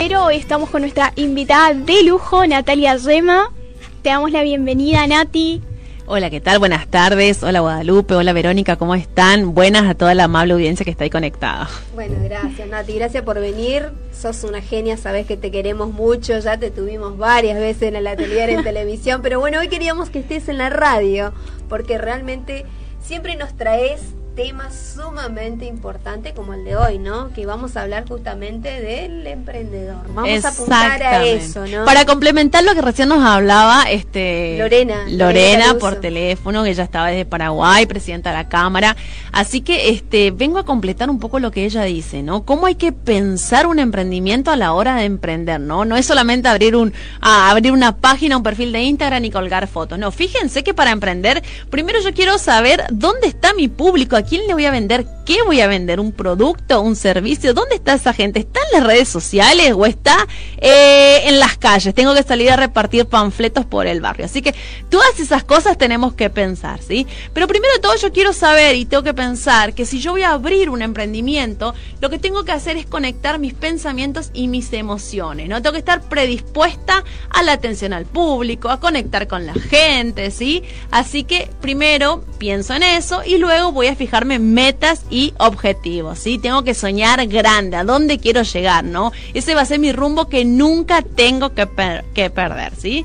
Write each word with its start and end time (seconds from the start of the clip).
Pero 0.00 0.24
hoy 0.24 0.36
estamos 0.36 0.70
con 0.70 0.80
nuestra 0.80 1.12
invitada 1.16 1.74
de 1.74 2.02
lujo, 2.04 2.46
Natalia 2.46 2.96
Rema. 2.96 3.52
Te 4.00 4.08
damos 4.08 4.32
la 4.32 4.42
bienvenida, 4.42 5.06
Nati. 5.06 5.60
Hola, 6.06 6.30
¿qué 6.30 6.40
tal? 6.40 6.58
Buenas 6.58 6.86
tardes. 6.86 7.42
Hola 7.42 7.60
Guadalupe, 7.60 8.14
hola 8.14 8.32
Verónica, 8.32 8.76
¿cómo 8.76 8.94
están? 8.94 9.52
Buenas 9.52 9.84
a 9.84 9.94
toda 9.94 10.14
la 10.14 10.24
amable 10.24 10.54
audiencia 10.54 10.84
que 10.84 10.90
está 10.90 11.04
ahí 11.04 11.10
conectada. 11.10 11.68
Bueno, 11.94 12.14
gracias 12.24 12.66
Nati, 12.66 12.94
gracias 12.94 13.24
por 13.24 13.40
venir. 13.40 13.90
Sos 14.10 14.42
una 14.42 14.62
genia, 14.62 14.96
sabes 14.96 15.26
que 15.26 15.36
te 15.36 15.50
queremos 15.50 15.92
mucho, 15.92 16.38
ya 16.38 16.56
te 16.56 16.70
tuvimos 16.70 17.18
varias 17.18 17.58
veces 17.58 17.82
en 17.82 17.96
el 17.96 18.06
atelier 18.06 18.48
en 18.48 18.62
televisión, 18.64 19.20
pero 19.20 19.38
bueno, 19.38 19.58
hoy 19.58 19.68
queríamos 19.68 20.08
que 20.08 20.20
estés 20.20 20.48
en 20.48 20.56
la 20.56 20.70
radio, 20.70 21.34
porque 21.68 21.98
realmente 21.98 22.64
siempre 23.02 23.36
nos 23.36 23.54
traes 23.54 24.00
tema 24.42 24.70
sumamente 24.70 25.66
importante 25.66 26.32
como 26.32 26.54
el 26.54 26.64
de 26.64 26.74
hoy, 26.74 26.98
¿no? 26.98 27.30
Que 27.34 27.44
vamos 27.44 27.76
a 27.76 27.82
hablar 27.82 28.08
justamente 28.08 28.80
del 28.80 29.26
emprendedor. 29.26 30.06
Vamos 30.14 30.44
a 30.44 30.48
apuntar 30.48 31.02
a 31.02 31.24
eso, 31.24 31.66
¿no? 31.66 31.84
Para 31.84 32.06
complementar 32.06 32.64
lo 32.64 32.74
que 32.74 32.80
recién 32.80 33.10
nos 33.10 33.22
hablaba, 33.22 33.82
este 33.90 34.56
Lorena, 34.58 35.04
Lorena, 35.08 35.74
por 35.78 35.96
teléfono, 35.96 36.64
que 36.64 36.70
ella 36.70 36.84
estaba 36.84 37.08
desde 37.08 37.26
Paraguay, 37.26 37.84
presidenta 37.84 38.30
de 38.30 38.36
la 38.36 38.48
Cámara. 38.48 38.96
Así 39.30 39.60
que 39.60 39.90
este 39.90 40.30
vengo 40.30 40.58
a 40.58 40.64
completar 40.64 41.10
un 41.10 41.18
poco 41.18 41.38
lo 41.38 41.50
que 41.50 41.66
ella 41.66 41.82
dice, 41.82 42.22
¿no? 42.22 42.44
Cómo 42.46 42.66
hay 42.66 42.76
que 42.76 42.92
pensar 42.92 43.66
un 43.66 43.78
emprendimiento 43.78 44.50
a 44.50 44.56
la 44.56 44.72
hora 44.72 44.96
de 44.96 45.04
emprender, 45.04 45.60
¿no? 45.60 45.84
No 45.84 45.96
es 45.96 46.06
solamente 46.06 46.48
abrir 46.48 46.76
un 46.76 46.94
abrir 47.20 47.72
una 47.72 47.96
página, 47.96 48.38
un 48.38 48.42
perfil 48.42 48.72
de 48.72 48.80
Instagram 48.80 49.22
y 49.22 49.30
colgar 49.30 49.68
fotos. 49.68 49.98
No, 49.98 50.10
fíjense 50.10 50.64
que 50.64 50.72
para 50.72 50.92
emprender, 50.92 51.42
primero 51.68 52.00
yo 52.00 52.14
quiero 52.14 52.38
saber 52.38 52.84
dónde 52.90 53.28
está 53.28 53.52
mi 53.52 53.68
público, 53.68 54.16
¿A 54.16 54.29
quién 54.30 54.46
le 54.46 54.54
voy 54.54 54.64
a 54.64 54.70
vender? 54.70 55.06
¿Qué 55.26 55.42
voy 55.42 55.60
a 55.60 55.66
vender? 55.66 55.98
¿Un 55.98 56.12
producto? 56.12 56.80
¿Un 56.82 56.94
servicio? 56.94 57.52
¿Dónde 57.52 57.74
está 57.74 57.94
esa 57.94 58.12
gente? 58.12 58.38
¿Está 58.38 58.60
en 58.60 58.78
las 58.78 58.86
redes 58.86 59.08
sociales 59.08 59.72
o 59.76 59.86
está 59.86 60.16
eh, 60.58 61.22
en 61.24 61.40
las 61.40 61.58
calles? 61.58 61.92
Tengo 61.96 62.14
que 62.14 62.22
salir 62.22 62.48
a 62.52 62.56
repartir 62.56 63.06
panfletos 63.06 63.66
por 63.66 63.88
el 63.88 64.00
barrio. 64.00 64.26
Así 64.26 64.40
que 64.40 64.54
todas 64.88 65.18
esas 65.18 65.42
cosas 65.42 65.76
tenemos 65.76 66.14
que 66.14 66.30
pensar, 66.30 66.80
¿sí? 66.80 67.08
Pero 67.34 67.48
primero 67.48 67.74
de 67.74 67.80
todo 67.80 67.96
yo 67.96 68.12
quiero 68.12 68.32
saber 68.32 68.76
y 68.76 68.84
tengo 68.84 69.02
que 69.02 69.14
pensar 69.14 69.74
que 69.74 69.84
si 69.84 69.98
yo 69.98 70.12
voy 70.12 70.22
a 70.22 70.30
abrir 70.30 70.70
un 70.70 70.82
emprendimiento, 70.82 71.74
lo 72.00 72.08
que 72.08 72.20
tengo 72.20 72.44
que 72.44 72.52
hacer 72.52 72.76
es 72.76 72.86
conectar 72.86 73.40
mis 73.40 73.54
pensamientos 73.54 74.30
y 74.32 74.46
mis 74.46 74.72
emociones, 74.72 75.48
¿no? 75.48 75.60
Tengo 75.60 75.72
que 75.72 75.80
estar 75.80 76.02
predispuesta 76.02 77.02
a 77.30 77.42
la 77.42 77.52
atención 77.52 77.92
al 77.92 78.06
público, 78.06 78.68
a 78.68 78.78
conectar 78.78 79.26
con 79.26 79.44
la 79.44 79.54
gente, 79.54 80.30
¿sí? 80.30 80.62
Así 80.92 81.24
que 81.24 81.50
primero 81.60 82.24
pienso 82.38 82.74
en 82.74 82.84
eso 82.84 83.22
y 83.26 83.38
luego 83.38 83.72
voy 83.72 83.88
a 83.88 83.96
fijar 83.96 84.19
metas 84.26 85.02
y 85.10 85.34
objetivos, 85.38 86.18
¿sí? 86.18 86.38
Tengo 86.38 86.62
que 86.64 86.74
soñar 86.74 87.26
grande, 87.26 87.76
a 87.76 87.84
dónde 87.84 88.18
quiero 88.18 88.42
llegar, 88.42 88.84
¿no? 88.84 89.12
Ese 89.34 89.54
va 89.54 89.62
a 89.62 89.66
ser 89.66 89.78
mi 89.78 89.92
rumbo 89.92 90.28
que 90.28 90.44
nunca 90.44 91.02
tengo 91.02 91.54
que, 91.54 91.68
que 92.14 92.30
perder, 92.30 92.72
¿sí? 92.76 93.04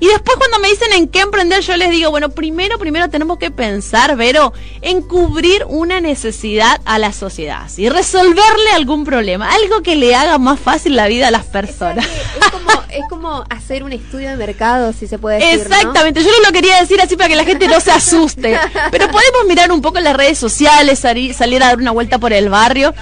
Y 0.00 0.06
después 0.06 0.36
cuando 0.36 0.58
me 0.58 0.68
dicen 0.68 0.92
en 0.92 1.08
qué 1.08 1.20
emprender, 1.20 1.60
yo 1.62 1.76
les 1.76 1.90
digo, 1.90 2.10
bueno, 2.10 2.30
primero, 2.30 2.78
primero 2.78 3.08
tenemos 3.08 3.38
que 3.38 3.50
pensar, 3.50 4.16
Vero, 4.16 4.52
en 4.82 5.02
cubrir 5.02 5.64
una 5.68 6.00
necesidad 6.00 6.80
a 6.84 6.98
la 6.98 7.12
sociedad, 7.12 7.68
y 7.76 7.88
resolverle 7.88 8.70
algún 8.74 9.04
problema, 9.04 9.48
algo 9.52 9.82
que 9.82 9.96
le 9.96 10.14
haga 10.14 10.38
más 10.38 10.60
fácil 10.60 10.96
la 10.96 11.08
vida 11.08 11.28
a 11.28 11.30
las 11.30 11.44
personas. 11.44 12.06
Es 12.06 12.50
como, 12.50 12.84
es 12.90 13.04
como 13.08 13.44
hacer 13.48 13.82
un 13.82 13.92
estudio 13.92 14.28
de 14.28 14.36
mercado, 14.36 14.92
si 14.92 15.06
se 15.06 15.18
puede 15.18 15.38
decir. 15.38 15.60
Exactamente, 15.60 16.22
yo 16.22 16.30
no 16.30 16.46
lo 16.46 16.52
quería 16.52 16.80
decir 16.80 17.00
así 17.00 17.16
para 17.16 17.28
que 17.28 17.36
la 17.36 17.44
gente 17.44 17.68
no 17.68 17.80
se 17.80 17.90
asuste, 17.90 18.58
pero 18.90 19.10
podemos 19.10 19.46
mirar 19.48 19.72
un 19.72 19.80
poco 19.80 20.00
las 20.00 20.16
redes 20.16 20.38
sociales, 20.38 20.98
salir 20.98 21.62
a 21.62 21.66
dar 21.66 21.78
una 21.78 21.92
vuelta 21.92 22.18
por 22.18 22.32
el 22.32 22.48
barrio 22.48 22.94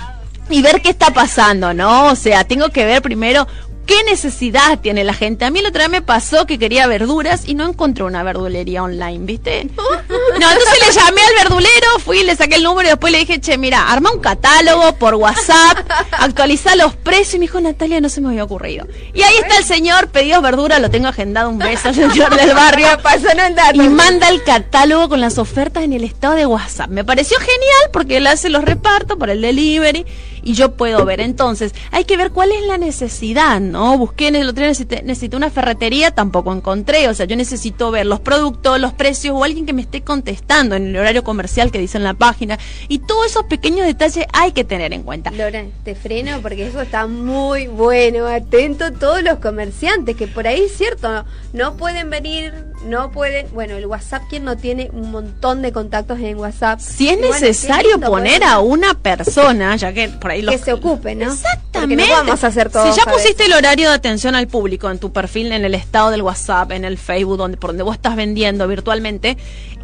y 0.50 0.62
ver 0.62 0.82
qué 0.82 0.90
está 0.90 1.10
pasando, 1.12 1.72
¿no? 1.74 2.06
O 2.06 2.16
sea, 2.16 2.44
tengo 2.44 2.68
que 2.70 2.84
ver 2.84 3.02
primero 3.02 3.46
¿Qué 3.86 4.02
necesidad 4.04 4.78
tiene 4.80 5.04
la 5.04 5.12
gente? 5.12 5.44
A 5.44 5.50
mí 5.50 5.60
la 5.60 5.68
otra 5.68 5.82
vez 5.84 5.90
me 5.90 6.02
pasó 6.02 6.46
que 6.46 6.58
quería 6.58 6.86
verduras 6.86 7.42
y 7.46 7.54
no 7.54 7.68
encontré 7.68 8.04
una 8.04 8.22
verdulería 8.22 8.82
online, 8.82 9.26
¿viste? 9.26 9.68
No, 9.76 10.50
entonces 10.50 10.86
le 10.86 10.92
llamé 10.92 11.20
al 11.20 11.44
verdulero, 11.44 11.98
fui, 12.04 12.22
le 12.22 12.34
saqué 12.34 12.56
el 12.56 12.62
número 12.62 12.88
y 12.88 12.90
después 12.90 13.12
le 13.12 13.18
dije, 13.18 13.40
che, 13.40 13.58
mira, 13.58 13.92
arma 13.92 14.10
un 14.10 14.20
catálogo 14.20 14.94
por 14.96 15.14
WhatsApp, 15.14 15.78
actualiza 16.12 16.76
los 16.76 16.94
precios. 16.96 17.34
Y 17.34 17.38
me 17.38 17.42
dijo, 17.44 17.60
Natalia, 17.60 18.00
no 18.00 18.08
se 18.08 18.20
me 18.20 18.28
había 18.28 18.44
ocurrido. 18.44 18.86
Y 19.12 19.22
ahí 19.22 19.36
está 19.36 19.58
el 19.58 19.64
señor, 19.64 20.08
pedidos 20.08 20.42
verduras, 20.42 20.80
lo 20.80 20.90
tengo 20.90 21.08
agendado, 21.08 21.50
un 21.50 21.58
beso 21.58 21.88
al 21.88 21.94
señor 21.94 22.34
del 22.36 22.54
barrio. 22.54 22.86
y 23.74 23.88
manda 23.88 24.28
el 24.28 24.42
catálogo 24.42 25.10
con 25.10 25.20
las 25.20 25.38
ofertas 25.38 25.84
en 25.84 25.92
el 25.92 26.04
estado 26.04 26.34
de 26.34 26.46
WhatsApp. 26.46 26.88
Me 26.88 27.04
pareció 27.04 27.38
genial 27.38 27.90
porque 27.92 28.16
él 28.16 28.26
hace 28.26 28.48
los 28.48 28.64
repartos 28.64 29.18
por 29.18 29.30
el 29.30 29.40
delivery 29.40 30.06
y 30.44 30.54
yo 30.54 30.72
puedo 30.72 31.04
ver. 31.04 31.20
Entonces, 31.20 31.74
hay 31.90 32.04
que 32.04 32.16
ver 32.16 32.30
cuál 32.30 32.52
es 32.52 32.64
la 32.66 32.78
necesidad, 32.78 33.60
¿no? 33.60 33.98
Busqué 33.98 34.28
en 34.28 34.36
el 34.36 34.48
otro 34.48 34.64
necesité, 34.64 35.02
necesité 35.02 35.36
una 35.36 35.50
ferretería, 35.50 36.10
tampoco 36.10 36.52
encontré. 36.52 37.08
O 37.08 37.14
sea, 37.14 37.26
yo 37.26 37.36
necesito 37.36 37.90
ver 37.90 38.06
los 38.06 38.20
productos, 38.20 38.80
los 38.80 38.92
precios 38.92 39.34
o 39.36 39.44
alguien 39.44 39.66
que 39.66 39.72
me 39.72 39.82
esté 39.82 40.02
contestando 40.02 40.76
en 40.76 40.88
el 40.88 40.96
horario 40.96 41.24
comercial 41.24 41.70
que 41.70 41.78
dice 41.78 41.98
en 41.98 42.04
la 42.04 42.14
página. 42.14 42.58
Y 42.88 43.00
todos 43.00 43.26
esos 43.26 43.44
pequeños 43.44 43.86
detalles 43.86 44.26
hay 44.32 44.52
que 44.52 44.64
tener 44.64 44.92
en 44.92 45.02
cuenta. 45.02 45.30
Lora, 45.30 45.64
te 45.82 45.94
freno 45.94 46.40
porque 46.42 46.66
eso 46.66 46.80
está 46.82 47.06
muy 47.06 47.66
bueno. 47.66 48.26
Atento 48.26 48.92
todos 48.92 49.22
los 49.22 49.38
comerciantes 49.38 50.16
que 50.16 50.26
por 50.26 50.46
ahí, 50.46 50.68
cierto, 50.68 51.24
no 51.52 51.76
pueden 51.76 52.10
venir, 52.10 52.52
no 52.84 53.10
pueden. 53.10 53.48
Bueno, 53.52 53.76
el 53.76 53.86
WhatsApp, 53.86 54.22
quien 54.28 54.44
no 54.44 54.56
tiene 54.56 54.90
un 54.92 55.10
montón 55.10 55.62
de 55.62 55.72
contactos 55.72 56.18
en 56.20 56.38
WhatsApp? 56.38 56.80
Si 56.80 57.08
es 57.08 57.18
necesario 57.18 57.98
poner 58.00 58.44
a 58.44 58.60
una 58.60 58.94
persona, 58.94 59.76
ya 59.76 59.92
que 59.92 60.08
por 60.08 60.30
ahí 60.30 60.44
que 60.44 60.58
se 60.58 60.72
ocupe, 60.72 61.14
¿no? 61.14 61.32
Exactamente. 61.32 62.10
vamos 62.10 62.44
a 62.44 62.46
hacer 62.46 62.70
todo. 62.70 62.92
Si 62.92 62.98
ya 62.98 63.10
pusiste 63.10 63.46
el 63.46 63.52
horario 63.52 63.88
de 63.88 63.94
atención 63.94 64.34
al 64.34 64.46
público 64.46 64.90
en 64.90 64.98
tu 64.98 65.12
perfil, 65.12 65.52
en 65.52 65.64
el 65.64 65.74
estado 65.74 66.10
del 66.10 66.22
WhatsApp, 66.22 66.72
en 66.72 66.84
el 66.84 66.98
Facebook, 66.98 67.38
donde, 67.38 67.56
por 67.56 67.70
donde 67.70 67.82
vos 67.82 67.96
estás 67.96 68.16
vendiendo 68.16 68.68
virtualmente, 68.68 69.36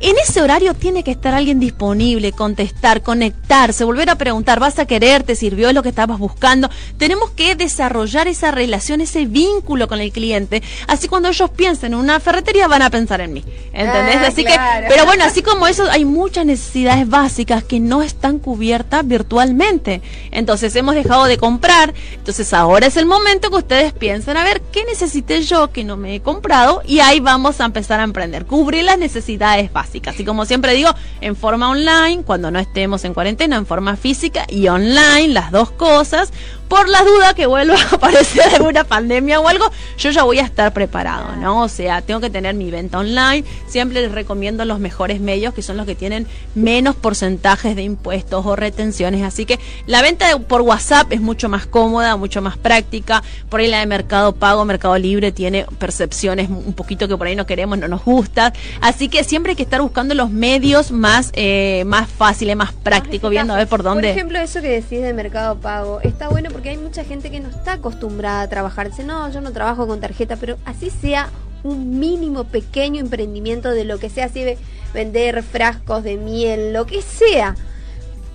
en 0.03 0.17
ese 0.17 0.41
horario 0.41 0.73
tiene 0.73 1.05
que 1.05 1.11
estar 1.11 1.35
alguien 1.35 1.61
disponible, 1.61 2.33
contestar, 2.33 3.03
conectarse, 3.03 3.85
volver 3.85 4.09
a 4.09 4.17
preguntar, 4.17 4.59
¿vas 4.59 4.79
a 4.79 4.87
querer? 4.87 5.25
¿Te 5.25 5.37
sirvió 5.37 5.73
lo 5.75 5.83
que 5.83 5.91
estabas 5.91 6.19
buscando? 6.19 6.71
Tenemos 6.97 7.31
que 7.31 7.55
desarrollar 7.55 8.27
esa 8.27 8.51
relación, 8.51 9.03
ese 9.03 9.27
vínculo 9.27 9.89
con 9.89 10.01
el 10.01 10.11
cliente. 10.11 10.63
Así 10.87 11.07
cuando 11.07 11.29
ellos 11.29 11.51
piensen 11.51 11.93
en 11.93 11.99
una 11.99 12.19
ferretería 12.19 12.67
van 12.67 12.83
a 12.83 12.90
pensar 12.91 13.21
en 13.21 13.33
mí. 13.33 13.45
¿Entendés? 13.73 14.17
Ah, 14.17 14.27
así 14.27 14.45
que, 14.45 14.57
pero 14.89 15.07
bueno, 15.07 15.25
así 15.25 15.43
como 15.43 15.67
eso, 15.67 15.89
hay 15.91 16.05
muchas 16.05 16.47
necesidades 16.47 17.09
básicas 17.09 17.65
que 17.65 17.81
no 17.81 18.03
están 18.03 18.39
cubiertas 18.39 19.07
virtualmente. 19.07 20.03
Entonces 20.31 20.75
hemos 20.77 20.95
dejado 20.95 21.25
de 21.25 21.39
comprar. 21.39 21.95
Entonces 22.15 22.53
ahora 22.53 22.87
es 22.87 22.97
el 22.97 23.07
momento 23.07 23.51
que 23.51 23.57
ustedes 23.57 23.93
piensen 23.93 24.37
a 24.37 24.45
ver 24.45 24.61
qué 24.73 24.85
necesité 24.85 25.43
yo 25.43 25.73
que 25.73 25.85
no 25.85 25.97
me 25.97 26.15
he 26.15 26.21
comprado 26.21 26.83
y 26.87 27.01
ahí 27.01 27.21
vamos 27.21 27.61
a 27.61 27.65
empezar 27.65 28.01
a 28.01 28.05
emprender. 28.05 28.47
Cubrir 28.47 28.85
las 28.85 28.99
necesidades 28.99 29.73
básicas. 29.73 30.15
Así 30.15 30.25
como 30.25 30.45
siempre 30.45 30.75
digo, 30.75 30.91
en 31.21 31.37
forma 31.37 31.71
online, 31.71 32.23
cuando 32.25 32.51
no 32.51 32.59
estemos 32.59 33.05
en 33.05 33.15
cuarentena, 33.15 33.57
en 33.57 33.67
forma 33.67 33.97
física 33.97 34.47
y 34.49 34.69
online, 34.69 35.29
las 35.29 35.51
dos 35.51 35.71
cosas, 35.71 36.33
por 36.71 36.89
la 36.89 37.03
duda 37.03 37.35
que 37.35 37.47
vuelva 37.47 37.75
a 37.75 37.97
aparecer 37.97 38.45
alguna 38.55 38.85
pandemia 38.85 39.41
o 39.41 39.49
algo, 39.49 39.69
yo 39.99 40.11
ya 40.11 40.23
voy 40.23 40.39
a 40.39 40.45
estar 40.45 40.73
preparado, 40.73 41.35
¿no? 41.35 41.63
O 41.63 41.69
sea, 41.69 42.01
tengo 42.01 42.21
que 42.21 42.31
tener 42.31 42.55
mi 42.55 42.71
venta 42.71 42.99
online. 42.99 43.45
Siempre 43.67 44.01
les 44.01 44.13
recomiendo 44.13 44.65
los 44.65 44.79
mejores 44.79 45.21
medios, 45.21 45.53
que 45.53 45.63
son 45.63 45.77
los 45.77 45.85
que 45.85 45.97
tienen 45.97 46.29
menos 46.55 46.95
porcentajes 46.95 47.75
de 47.75 47.83
impuestos 47.83 48.47
o 48.47 48.55
retenciones. 48.55 49.25
Así 49.25 49.47
que 49.47 49.59
la 49.87 50.01
venta 50.01 50.27
por 50.39 50.61
WhatsApp 50.61 51.13
es 51.13 51.21
mucho 51.21 51.49
más 51.49 51.67
cómoda, 51.67 52.17
mucho 52.17 52.41
más 52.41 52.57
práctica. 52.57 53.25
Por 53.49 53.59
ahí 53.59 53.67
la 53.67 53.81
de 53.81 53.87
Mercado 53.87 54.37
Pago, 54.37 54.65
Mercado 54.65 54.97
Libre 54.97 55.33
tiene 55.33 55.67
percepciones 55.81 56.49
un 56.51 56.75
poquito 56.75 57.09
que 57.09 57.17
por 57.17 57.27
ahí 57.27 57.35
no 57.35 57.47
queremos, 57.47 57.79
no 57.79 57.89
nos 57.89 58.05
gusta. 58.05 58.53
Así 58.81 59.09
que 59.09 59.25
siempre 59.25 59.51
hay 59.51 59.57
que 59.57 59.65
estar 59.65 59.83
buscando 59.83 60.15
los 60.15 60.31
medios 60.31 60.93
más, 60.93 61.33
eh, 61.33 61.83
más 61.85 62.09
fáciles, 62.09 62.55
más 62.55 62.73
prácticos, 62.73 63.29
viendo 63.29 63.55
a 63.55 63.57
ver 63.57 63.67
por 63.67 63.83
dónde. 63.83 64.03
Por 64.03 64.17
ejemplo, 64.17 64.39
eso 64.39 64.61
que 64.61 64.69
decís 64.69 65.03
de 65.03 65.13
Mercado 65.13 65.57
Pago, 65.57 66.01
está 66.03 66.29
bueno 66.29 66.49
porque 66.53 66.60
porque 66.61 66.69
hay 66.69 66.77
mucha 66.77 67.05
gente 67.05 67.31
que 67.31 67.41
no 67.41 67.49
está 67.49 67.73
acostumbrada 67.73 68.43
a 68.43 68.49
trabajar. 68.49 68.91
Dice, 68.91 69.03
no, 69.03 69.33
yo 69.33 69.41
no 69.41 69.51
trabajo 69.51 69.87
con 69.87 69.99
tarjeta, 69.99 70.37
pero 70.37 70.59
así 70.67 70.91
sea 70.91 71.31
un 71.63 71.99
mínimo 71.99 72.45
pequeño 72.45 73.01
emprendimiento 73.01 73.71
de 73.71 73.85
lo 73.85 73.99
que 73.99 74.11
sea, 74.11 74.27
así 74.27 74.45
de 74.45 74.59
vender 74.93 75.43
frascos 75.43 76.05
de 76.05 76.19
miel, 76.19 76.75
lo 76.75 76.85
que 76.85 77.01
sea. 77.01 77.57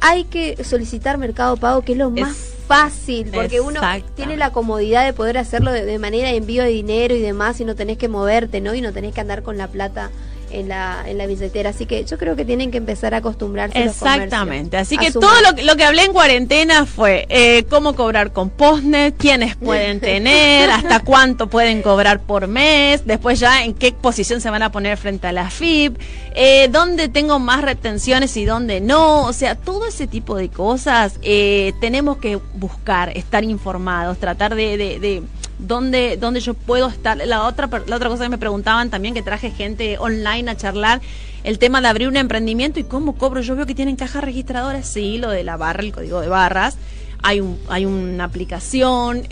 Hay 0.02 0.24
que 0.24 0.64
solicitar 0.64 1.20
Mercado 1.20 1.56
Pago, 1.58 1.84
que 1.84 1.92
es 1.92 2.00
lo 2.00 2.10
más 2.10 2.36
fácil, 2.68 3.30
porque 3.32 3.62
uno 3.62 3.80
tiene 4.16 4.38
la 4.38 4.52
comodidad 4.52 5.06
de 5.06 5.14
poder 5.14 5.38
hacerlo 5.38 5.72
de, 5.72 5.86
de, 5.86 6.00
manera 6.00 6.30
de 6.30 6.38
envío 6.38 6.64
de 6.64 6.70
dinero 6.70 7.14
y 7.14 7.22
demás, 7.22 7.62
y 7.62 7.66
no 7.66 7.76
tenés 7.76 8.00
que 8.00 8.08
moverte, 8.08 8.60
¿no? 8.60 8.74
Y 8.74 8.82
no 8.82 8.92
tenés 8.92 9.14
que 9.14 9.22
andar 9.22 9.44
con 9.44 9.56
la 9.60 9.68
plata 9.68 10.10
en 10.52 10.70
la, 10.70 11.04
en 11.08 11.18
la 11.18 11.26
billetera. 11.26 11.72
Así 11.72 11.86
que 11.86 12.04
yo 12.06 12.18
creo 12.18 12.36
que 12.36 12.46
tienen 12.46 12.72
que 12.72 12.78
empezar 12.78 13.14
a 13.14 13.18
acostumbrarse. 13.18 13.84
Exactamente. 13.84 14.78
Así 14.78 14.98
que 14.98 15.12
todo 15.12 15.42
lo, 15.42 15.64
lo, 15.64 15.76
que 15.76 15.84
hablé 15.84 16.04
en 16.04 16.14
cuarentena 16.14 16.86
fue 16.86 17.26
eh, 17.30 17.66
cómo 17.70 17.96
cobrar 17.96 18.32
con 18.32 18.50
postnet, 18.50 19.16
quiénes 19.18 19.56
pueden 19.56 20.00
tener, 20.02 20.70
hasta 20.70 21.00
cuánto 21.00 21.48
pueden 21.48 21.82
cobrar 21.82 22.22
por 22.22 22.48
mes, 22.48 23.06
después 23.06 23.40
ya 23.40 23.64
en 23.64 23.74
qué 23.74 23.92
posición 23.92 24.42
se 24.42 24.50
van 24.50 24.64
a 24.64 24.72
poner 24.72 24.98
frente 24.98 25.28
a 25.28 25.32
la 25.32 25.50
FIP, 25.50 25.98
eh, 26.34 26.70
dónde 26.72 27.08
tengo 27.10 27.40
más 27.40 27.62
retenciones 27.62 28.36
y 28.38 28.46
dónde 28.46 28.82
no. 28.82 29.24
O 29.24 29.34
sea, 29.34 29.56
todo 29.56 29.88
ese 29.88 30.08
tipo 30.08 30.36
de 30.36 30.50
cosas 30.50 31.20
eh, 31.22 31.74
tenemos 31.82 32.18
que 32.18 32.40
buscar, 32.54 33.16
estar 33.18 33.44
informados, 33.44 34.18
tratar 34.18 34.56
de, 34.56 34.78
de, 34.78 35.00
de 35.00 35.24
dónde, 35.60 36.18
dónde 36.18 36.40
yo 36.40 36.54
puedo 36.54 36.88
estar. 36.88 37.18
La 37.18 37.44
otra, 37.44 37.70
la 37.88 37.96
otra 37.96 38.10
cosa 38.10 38.24
que 38.24 38.30
me 38.30 38.38
preguntaban 38.38 38.90
también, 38.90 39.14
que 39.14 39.22
traje 39.22 39.52
gente 39.52 39.98
online 39.98 40.50
a 40.52 40.58
charlar, 40.58 41.02
el 41.44 41.60
tema 41.60 41.82
de 41.82 41.88
abrir 41.88 42.08
un 42.08 42.18
emprendimiento 42.18 42.80
y 42.80 42.84
cómo 42.84 43.16
cobro. 43.16 43.42
Yo 43.42 43.56
veo 43.56 43.66
que 43.66 43.76
tienen 43.76 43.96
cajas 43.96 44.24
registradoras, 44.24 44.88
sí, 44.88 45.18
lo 45.18 45.30
de 45.30 45.44
la 45.44 45.58
barra, 45.58 45.84
el 45.84 45.92
código 45.92 46.22
de 46.22 46.28
barras. 46.28 46.78
Hay, 47.24 47.40
un, 47.40 47.60
hay 47.70 47.86
una 47.86 48.26
aplicación, 48.26 49.28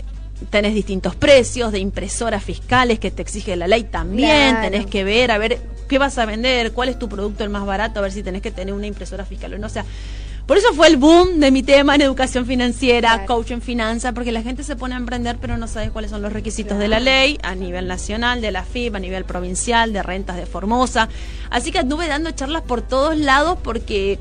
tenés 0.50 0.74
distintos 0.74 1.14
precios 1.14 1.72
de 1.72 1.78
impresoras 1.78 2.42
fiscales 2.42 2.98
que 2.98 3.10
te 3.10 3.22
exige 3.22 3.56
la 3.56 3.68
ley 3.68 3.84
también, 3.84 4.60
tenés 4.60 4.86
que 4.86 5.04
ver, 5.04 5.30
a 5.30 5.38
ver 5.38 5.60
qué 5.88 5.98
vas 5.98 6.18
a 6.18 6.26
vender, 6.26 6.72
cuál 6.72 6.88
es 6.88 6.98
tu 6.98 7.08
producto 7.08 7.44
el 7.44 7.50
más 7.50 7.64
barato, 7.64 8.00
a 8.00 8.02
ver 8.02 8.12
si 8.12 8.22
tenés 8.22 8.42
que 8.42 8.50
tener 8.50 8.74
una 8.74 8.86
impresora 8.86 9.24
fiscal 9.24 9.54
o 9.54 9.58
no. 9.58 9.66
O 9.66 9.70
sea, 9.70 9.84
por 10.46 10.58
eso 10.58 10.74
fue 10.74 10.88
el 10.88 10.98
boom 10.98 11.40
de 11.40 11.50
mi 11.50 11.62
tema 11.62 11.94
en 11.94 12.02
educación 12.02 12.44
financiera, 12.44 13.24
coach 13.24 13.50
en 13.50 13.62
finanzas, 13.62 14.12
porque 14.12 14.30
la 14.30 14.42
gente 14.42 14.62
se 14.62 14.76
pone 14.76 14.94
a 14.94 14.98
emprender 14.98 15.38
pero 15.40 15.56
no 15.56 15.66
sabe 15.66 15.90
cuáles 15.90 16.10
son 16.10 16.20
los 16.20 16.32
requisitos 16.32 16.78
de 16.78 16.88
la 16.88 17.00
ley 17.00 17.38
a 17.42 17.54
nivel 17.54 17.86
nacional, 17.86 18.42
de 18.42 18.50
la 18.50 18.62
FIB, 18.62 18.96
a 18.96 19.00
nivel 19.00 19.24
provincial, 19.24 19.92
de 19.92 20.02
rentas 20.02 20.36
de 20.36 20.44
Formosa. 20.44 21.08
Así 21.48 21.72
que 21.72 21.78
anduve 21.78 22.08
dando 22.08 22.30
charlas 22.32 22.62
por 22.62 22.82
todos 22.82 23.16
lados 23.16 23.58
porque 23.62 24.18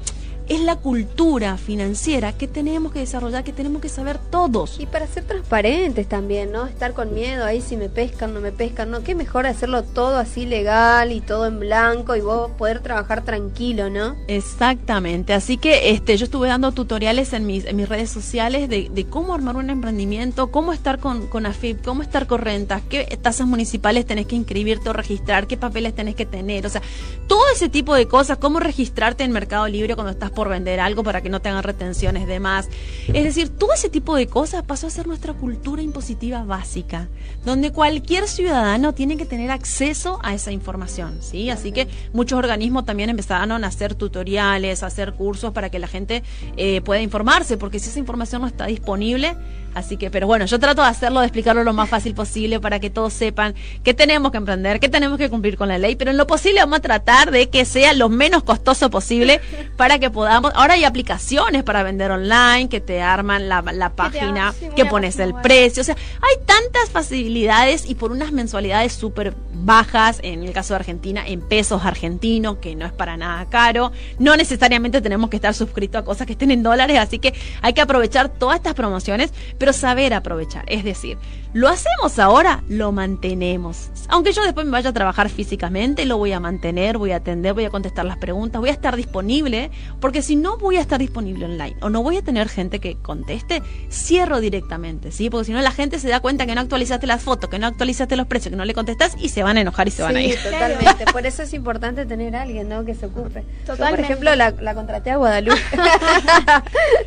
es 0.48 0.62
la 0.62 0.76
cultura 0.76 1.58
financiera 1.58 2.34
que 2.34 2.48
tenemos 2.48 2.92
que 2.92 3.00
desarrollar, 3.00 3.44
que 3.44 3.54
tenemos 3.54 3.82
que 3.82 3.90
saber 3.90 4.18
todos. 4.18 4.80
Y 4.80 4.86
para 4.86 5.08
ser 5.08 5.24
transparentes 5.24 6.08
también, 6.08 6.52
¿no? 6.52 6.66
Estar 6.66 6.94
con 6.94 7.14
miedo 7.14 7.46
ahí 7.46 7.62
si 7.62 7.78
me 7.78 7.90
pescan, 7.90 8.34
no 8.34 8.40
me 8.40 8.52
pescan, 8.52 8.92
¿no? 8.92 9.04
Qué 9.04 9.16
mejor 9.16 9.48
hacerlo 9.48 9.84
todo 9.84 10.18
así 10.18 10.46
legal 10.46 11.12
y 11.12 11.22
todo 11.22 11.48
en 11.48 11.60
blanco 11.60 12.16
y 12.16 12.22
vos 12.22 12.52
poder 12.52 12.82
trabajar 12.82 13.24
tranquilo, 13.24 13.90
¿no? 13.90 14.16
Exactamente. 14.28 15.34
Así 15.34 15.58
que 15.58 15.92
este, 15.92 16.18
yo 16.18 16.26
estuve 16.26 16.48
dando 16.48 16.72
tutoriales 16.72 17.34
en 17.34 17.46
mis, 17.46 17.66
en 17.66 17.76
mis 17.76 17.88
redes 17.88 18.10
sociales 18.10 18.70
de, 18.70 18.90
de 18.90 19.06
cómo 19.06 19.34
armar 19.34 19.56
un 19.56 19.70
emprendimiento, 19.70 20.52
cómo 20.52 20.74
estar 20.74 21.00
con, 21.00 21.28
con 21.28 21.46
AFIP, 21.46 21.84
cómo 21.84 22.02
estar 22.02 22.28
con 22.28 22.42
rentas, 22.42 22.82
qué 22.90 23.18
tasas 23.22 23.48
municipales 23.48 24.06
tenés 24.06 24.28
que 24.28 24.36
inscribirte 24.36 24.90
o 24.90 24.94
registrar, 24.94 25.48
qué 25.48 25.58
papeles 25.58 25.96
tenés 25.96 26.16
que 26.16 26.26
tener, 26.26 26.66
o 26.66 26.70
sea, 26.70 26.82
todo 27.28 27.44
ese 27.54 27.70
tipo 27.70 27.96
de 27.96 28.08
cosas, 28.08 28.38
cómo 28.38 28.60
registrarte 28.60 29.24
en 29.24 29.32
Mercado 29.32 29.68
Libre 29.68 29.96
cuando 29.96 30.12
estás 30.12 30.32
por 30.34 30.50
vender 30.50 30.80
algo 30.80 31.04
para 31.04 31.22
que 31.22 31.30
no 31.30 31.42
tengan 31.42 31.64
retenciones 31.64 32.28
de 32.28 32.40
más. 32.40 32.70
Es 33.08 33.24
decir, 33.24 33.50
todo 33.50 33.74
ese 33.74 33.90
tipo 33.90 34.16
de 34.16 34.28
cosas 34.28 34.64
pasó 34.64 34.88
a 34.88 34.90
ser 34.90 35.08
nuestra 35.08 35.34
cultura 35.34 35.82
impositiva 35.82 36.44
básica, 36.44 37.08
donde 37.46 37.72
cualquier 37.72 38.28
ciudadano 38.28 38.94
tiene 38.94 39.18
que 39.18 39.26
tener 39.26 39.52
acceso 39.52 40.20
a 40.24 40.34
esa 40.34 40.52
información, 40.52 41.20
¿sí? 41.22 41.50
Así 41.50 41.72
que 41.72 41.88
muchos 42.14 42.38
organismos 42.38 42.86
también 42.86 43.10
empezaron 43.10 43.64
a 43.64 43.68
hacer 43.68 43.96
tutoriales, 43.96 44.84
a 44.84 44.88
hacer 44.88 45.14
cursos 45.14 45.54
para 45.54 45.70
que 45.70 45.80
la 45.80 45.88
gente 45.88 46.24
eh, 46.58 46.82
pueda 46.82 47.02
informarse, 47.02 47.58
porque 47.58 47.80
si 47.80 47.90
esa 47.90 48.00
información 48.00 48.42
no 48.42 48.48
está 48.48 48.66
disponible, 48.66 49.36
Así 49.74 49.98
que, 49.98 50.12
pero 50.12 50.28
bueno, 50.28 50.46
yo 50.46 50.60
trato 50.60 50.82
de 50.82 50.88
hacerlo, 50.88 51.20
de 51.20 51.28
explicarlo 51.28 51.64
lo 51.64 51.74
más 51.74 51.90
fácil 51.90 52.14
posible 52.14 52.60
para 52.60 52.80
que 52.80 52.90
todos 52.90 53.14
sepan 53.14 53.56
que 53.84 53.94
tenemos 53.94 54.32
que 54.32 54.38
emprender, 54.38 54.80
que 54.80 54.90
tenemos 54.90 55.18
que 55.18 55.30
cumplir 55.30 55.58
con 55.58 55.68
la 55.68 55.78
ley, 55.78 55.96
pero 55.96 56.12
en 56.12 56.18
lo 56.18 56.28
posible 56.28 56.60
vamos 56.60 56.80
a 56.80 56.82
tratar 56.82 57.32
de 57.32 57.50
que 57.50 57.66
sea 57.66 57.94
lo 57.94 58.10
menos 58.10 58.44
costoso 58.44 58.90
posible 58.90 59.42
para 59.78 60.00
que 60.00 60.10
podamos. 60.10 60.52
Ahora 60.56 60.76
hay 60.76 60.84
aplicaciones 60.84 61.64
para 61.64 61.84
vender 61.84 62.12
online 62.12 62.70
que 62.70 62.82
te 62.82 63.02
arman 63.02 63.50
la, 63.50 63.64
página, 63.96 64.54
que, 64.76 64.86
pones 64.86 65.20
el 65.20 65.34
precio. 65.36 65.82
O 65.82 65.84
sea, 65.84 65.96
hay 66.22 66.46
tantas 66.46 66.90
facilidades 66.92 67.90
y 67.90 67.96
por 67.96 68.12
unas 68.12 68.32
mensualidades 68.32 68.94
súper 68.94 69.34
bajas, 69.54 70.20
en 70.24 70.44
el 70.44 70.54
caso 70.54 70.74
de 70.74 70.80
Argentina, 70.80 71.24
en 71.26 71.42
pesos 71.42 71.86
argentinos, 71.86 72.58
que 72.58 72.76
no 72.76 72.86
es 72.86 72.92
para 72.92 73.18
nada 73.18 73.46
caro. 73.50 73.92
No 74.20 74.36
necesariamente 74.36 75.02
tenemos 75.02 75.30
que 75.30 75.38
estar 75.38 75.54
suscritos 75.54 76.02
a 76.02 76.06
cosas 76.06 76.28
que 76.28 76.34
estén 76.34 76.52
en 76.52 76.64
dólares, 76.64 77.00
así 77.00 77.20
que 77.20 77.34
hay 77.62 77.74
que 77.74 77.82
aprovechar 77.82 78.30
todas 78.30 78.58
estas 78.58 78.74
promociones 78.74 79.32
pero 79.64 79.72
saber 79.72 80.14
aprovechar. 80.14 80.66
Es 80.68 80.84
decir, 80.84 81.18
lo 81.54 81.70
hacemos 81.70 82.20
ahora, 82.20 82.64
lo 82.68 82.92
mantenemos. 82.92 83.90
Aunque 84.10 84.34
yo 84.34 84.44
después 84.44 84.66
me 84.66 84.72
vaya 84.72 84.90
a 84.90 84.94
trabajar 84.94 85.30
físicamente, 85.30 86.06
lo 86.06 86.18
voy 86.18 86.34
a 86.34 86.40
mantener, 86.40 86.98
voy 86.98 87.12
a 87.12 87.18
atender, 87.18 87.54
voy 87.54 87.66
a 87.66 87.70
contestar 87.70 88.06
las 88.06 88.18
preguntas, 88.18 88.60
voy 88.60 88.70
a 88.70 88.74
estar 88.74 88.96
disponible, 88.96 89.72
porque 90.00 90.22
si 90.22 90.36
no 90.36 90.58
voy 90.58 90.78
a 90.78 90.82
estar 90.82 91.00
disponible 91.00 91.46
online 91.46 91.76
o 91.82 91.90
no 91.90 92.04
voy 92.04 92.18
a 92.18 92.22
tener 92.22 92.50
gente 92.50 92.80
que 92.80 92.96
conteste, 92.96 93.62
cierro 93.92 94.40
directamente, 94.40 95.12
¿sí? 95.12 95.30
Porque 95.30 95.46
si 95.46 95.54
no 95.54 95.62
la 95.62 95.72
gente 95.72 96.00
se 96.00 96.10
da 96.10 96.20
cuenta 96.20 96.46
que 96.46 96.56
no 96.56 96.62
actualizaste 96.62 97.08
las 97.08 97.22
fotos, 97.22 97.50
que 97.50 97.60
no 97.60 97.68
actualizaste 97.68 98.16
los 98.16 98.28
precios, 98.28 98.52
que 98.52 98.58
no 98.58 98.66
le 98.66 98.74
contestas 98.74 99.16
y 99.20 99.30
se 99.30 99.44
van 99.44 99.58
a 99.58 99.62
enojar 99.62 99.88
y 99.88 99.92
se 99.92 100.04
van 100.04 100.16
a 100.16 100.22
ir. 100.22 100.38
totalmente. 100.42 101.06
Por 101.12 101.26
eso 101.26 101.44
es 101.44 101.54
importante 101.54 102.06
tener 102.06 102.36
a 102.36 102.42
alguien, 102.42 102.68
¿no? 102.70 102.84
Que 102.86 102.96
se 102.96 103.06
ocupe. 103.06 103.44
por 103.66 104.00
ejemplo, 104.00 104.36
la, 104.36 104.74
contraté 104.74 105.12
a 105.12 105.18
Guadalupe. 105.18 105.62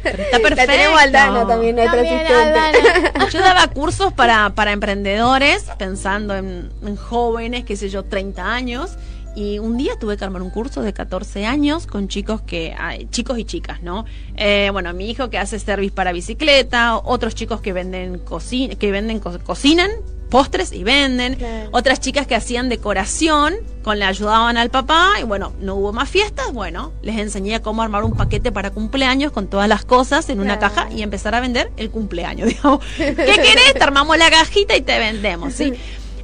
Está 0.04 0.38
perfecto. 0.38 0.56
La 0.56 0.66
tenemos 0.66 1.00
al 1.00 1.12
Dano 1.12 1.46
también, 1.46 1.76
nuestra 1.76 2.00
asistente. 2.00 3.30
Yo 3.30 3.40
daba 3.40 3.66
cursos 3.68 4.12
para, 4.12 4.35
para 4.54 4.72
emprendedores, 4.72 5.64
pensando 5.78 6.34
en, 6.34 6.96
jóvenes, 6.96 7.64
qué 7.64 7.76
sé 7.76 7.88
yo, 7.88 8.04
30 8.04 8.54
años. 8.54 8.96
Y 9.34 9.58
un 9.58 9.76
día 9.76 9.98
tuve 9.98 10.16
que 10.16 10.24
armar 10.24 10.40
un 10.40 10.50
curso 10.50 10.80
de 10.80 10.94
14 10.94 11.44
años 11.44 11.86
con 11.86 12.08
chicos 12.08 12.40
que, 12.40 12.74
chicos 13.10 13.38
y 13.38 13.44
chicas, 13.44 13.82
¿no? 13.82 14.06
Eh, 14.36 14.70
bueno, 14.72 14.92
mi 14.94 15.10
hijo 15.10 15.28
que 15.28 15.36
hace 15.36 15.58
service 15.58 15.94
para 15.94 16.12
bicicleta, 16.12 16.96
otros 16.96 17.34
chicos 17.34 17.60
que 17.60 17.74
venden 17.74 18.18
cocina, 18.18 18.76
que 18.76 18.90
venden 18.90 19.20
cocinan, 19.20 19.90
postres 20.30 20.72
y 20.72 20.84
venden. 20.84 21.38
Otras 21.72 22.00
chicas 22.00 22.26
que 22.26 22.34
hacían 22.34 22.68
decoración, 22.68 23.54
con 23.82 23.98
le 23.98 24.04
ayudaban 24.04 24.56
al 24.56 24.70
papá 24.70 25.12
y 25.20 25.24
bueno, 25.24 25.52
no 25.60 25.76
hubo 25.76 25.92
más 25.92 26.08
fiestas, 26.08 26.52
bueno, 26.52 26.92
les 27.02 27.16
enseñé 27.18 27.60
cómo 27.62 27.82
armar 27.82 28.04
un 28.04 28.16
paquete 28.16 28.52
para 28.52 28.70
cumpleaños 28.70 29.32
con 29.32 29.46
todas 29.46 29.68
las 29.68 29.84
cosas 29.84 30.28
en 30.28 30.40
una 30.40 30.58
caja 30.58 30.88
y 30.90 31.02
empezar 31.02 31.34
a 31.34 31.40
vender 31.40 31.70
el 31.76 31.90
cumpleaños, 31.90 32.48
digamos. 32.54 32.80
¿Qué 32.96 33.14
querés? 33.14 33.74
Te 33.74 33.82
armamos 33.82 34.18
la 34.18 34.30
cajita 34.30 34.76
y 34.76 34.82
te 34.82 34.98
vendemos, 34.98 35.54
¿sí? 35.54 35.72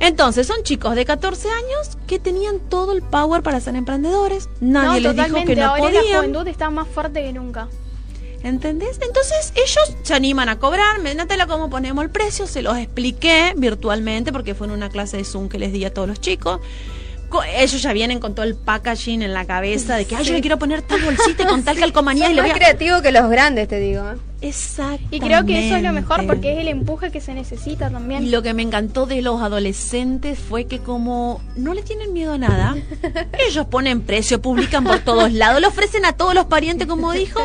Entonces, 0.00 0.48
son 0.48 0.64
chicos 0.64 0.96
de 0.96 1.04
14 1.04 1.48
años 1.48 1.96
que 2.08 2.18
tenían 2.18 2.58
todo 2.58 2.92
el 2.92 3.02
power 3.02 3.42
para 3.44 3.60
ser 3.60 3.76
emprendedores. 3.76 4.48
Nadie 4.60 5.00
les 5.00 5.14
dijo 5.14 5.44
que 5.44 5.54
no 5.54 5.66
ahora 5.66 5.80
podían. 5.80 6.04
la 6.10 6.16
juventud 6.16 6.48
está 6.48 6.70
más 6.70 6.88
fuerte 6.88 7.22
que 7.22 7.32
nunca. 7.32 7.68
¿Entendés? 8.42 8.98
Entonces 9.00 9.52
ellos 9.54 9.96
se 10.02 10.14
animan 10.14 10.48
a 10.48 10.58
cobrar, 10.58 11.00
Natela, 11.00 11.46
cómo 11.46 11.70
ponemos 11.70 12.02
el 12.02 12.10
precio, 12.10 12.46
se 12.46 12.62
los 12.62 12.76
expliqué 12.76 13.54
virtualmente 13.56 14.32
porque 14.32 14.54
fue 14.54 14.66
en 14.66 14.72
una 14.72 14.90
clase 14.90 15.16
de 15.16 15.24
Zoom 15.24 15.48
que 15.48 15.58
les 15.58 15.72
di 15.72 15.84
a 15.84 15.92
todos 15.92 16.08
los 16.08 16.20
chicos. 16.20 16.60
Ellos 17.56 17.80
ya 17.80 17.92
vienen 17.92 18.20
con 18.20 18.34
todo 18.34 18.44
el 18.44 18.56
packaging 18.56 19.22
en 19.22 19.32
la 19.32 19.46
cabeza 19.46 19.96
de 19.96 20.04
que 20.04 20.16
Ay, 20.16 20.24
yo 20.24 20.34
le 20.34 20.40
quiero 20.42 20.58
poner 20.58 20.82
tal 20.82 21.00
bolsita 21.02 21.44
y 21.44 21.46
con 21.46 21.62
tal 21.64 21.78
calcomanía 21.78 22.30
y 22.30 22.34
le 22.34 22.42
voy 22.42 22.50
a... 22.50 22.54
creativo 22.54 23.00
que 23.00 23.10
los 23.10 23.30
grandes, 23.30 23.68
te 23.68 23.78
digo. 23.78 24.02
Exacto. 24.42 25.06
Y 25.10 25.20
creo 25.20 25.46
que 25.46 25.66
eso 25.66 25.76
es 25.76 25.82
lo 25.82 25.92
mejor 25.92 26.26
porque 26.26 26.52
es 26.52 26.58
el 26.58 26.68
empuje 26.68 27.10
que 27.10 27.20
se 27.20 27.32
necesita 27.32 27.90
también. 27.90 28.24
Y 28.24 28.30
lo 28.30 28.42
que 28.42 28.54
me 28.54 28.62
encantó 28.62 29.06
de 29.06 29.22
los 29.22 29.40
adolescentes 29.40 30.38
fue 30.38 30.66
que 30.66 30.80
como 30.80 31.40
no 31.56 31.74
le 31.74 31.82
tienen 31.82 32.12
miedo 32.12 32.32
a 32.32 32.38
nada, 32.38 32.76
ellos 33.48 33.66
ponen 33.66 34.02
precio, 34.02 34.42
publican 34.42 34.84
por 34.84 34.98
todos 35.00 35.32
lados, 35.32 35.60
le 35.60 35.68
ofrecen 35.68 36.04
a 36.04 36.12
todos 36.12 36.34
los 36.34 36.46
parientes, 36.46 36.86
como 36.88 37.12
dijo 37.12 37.40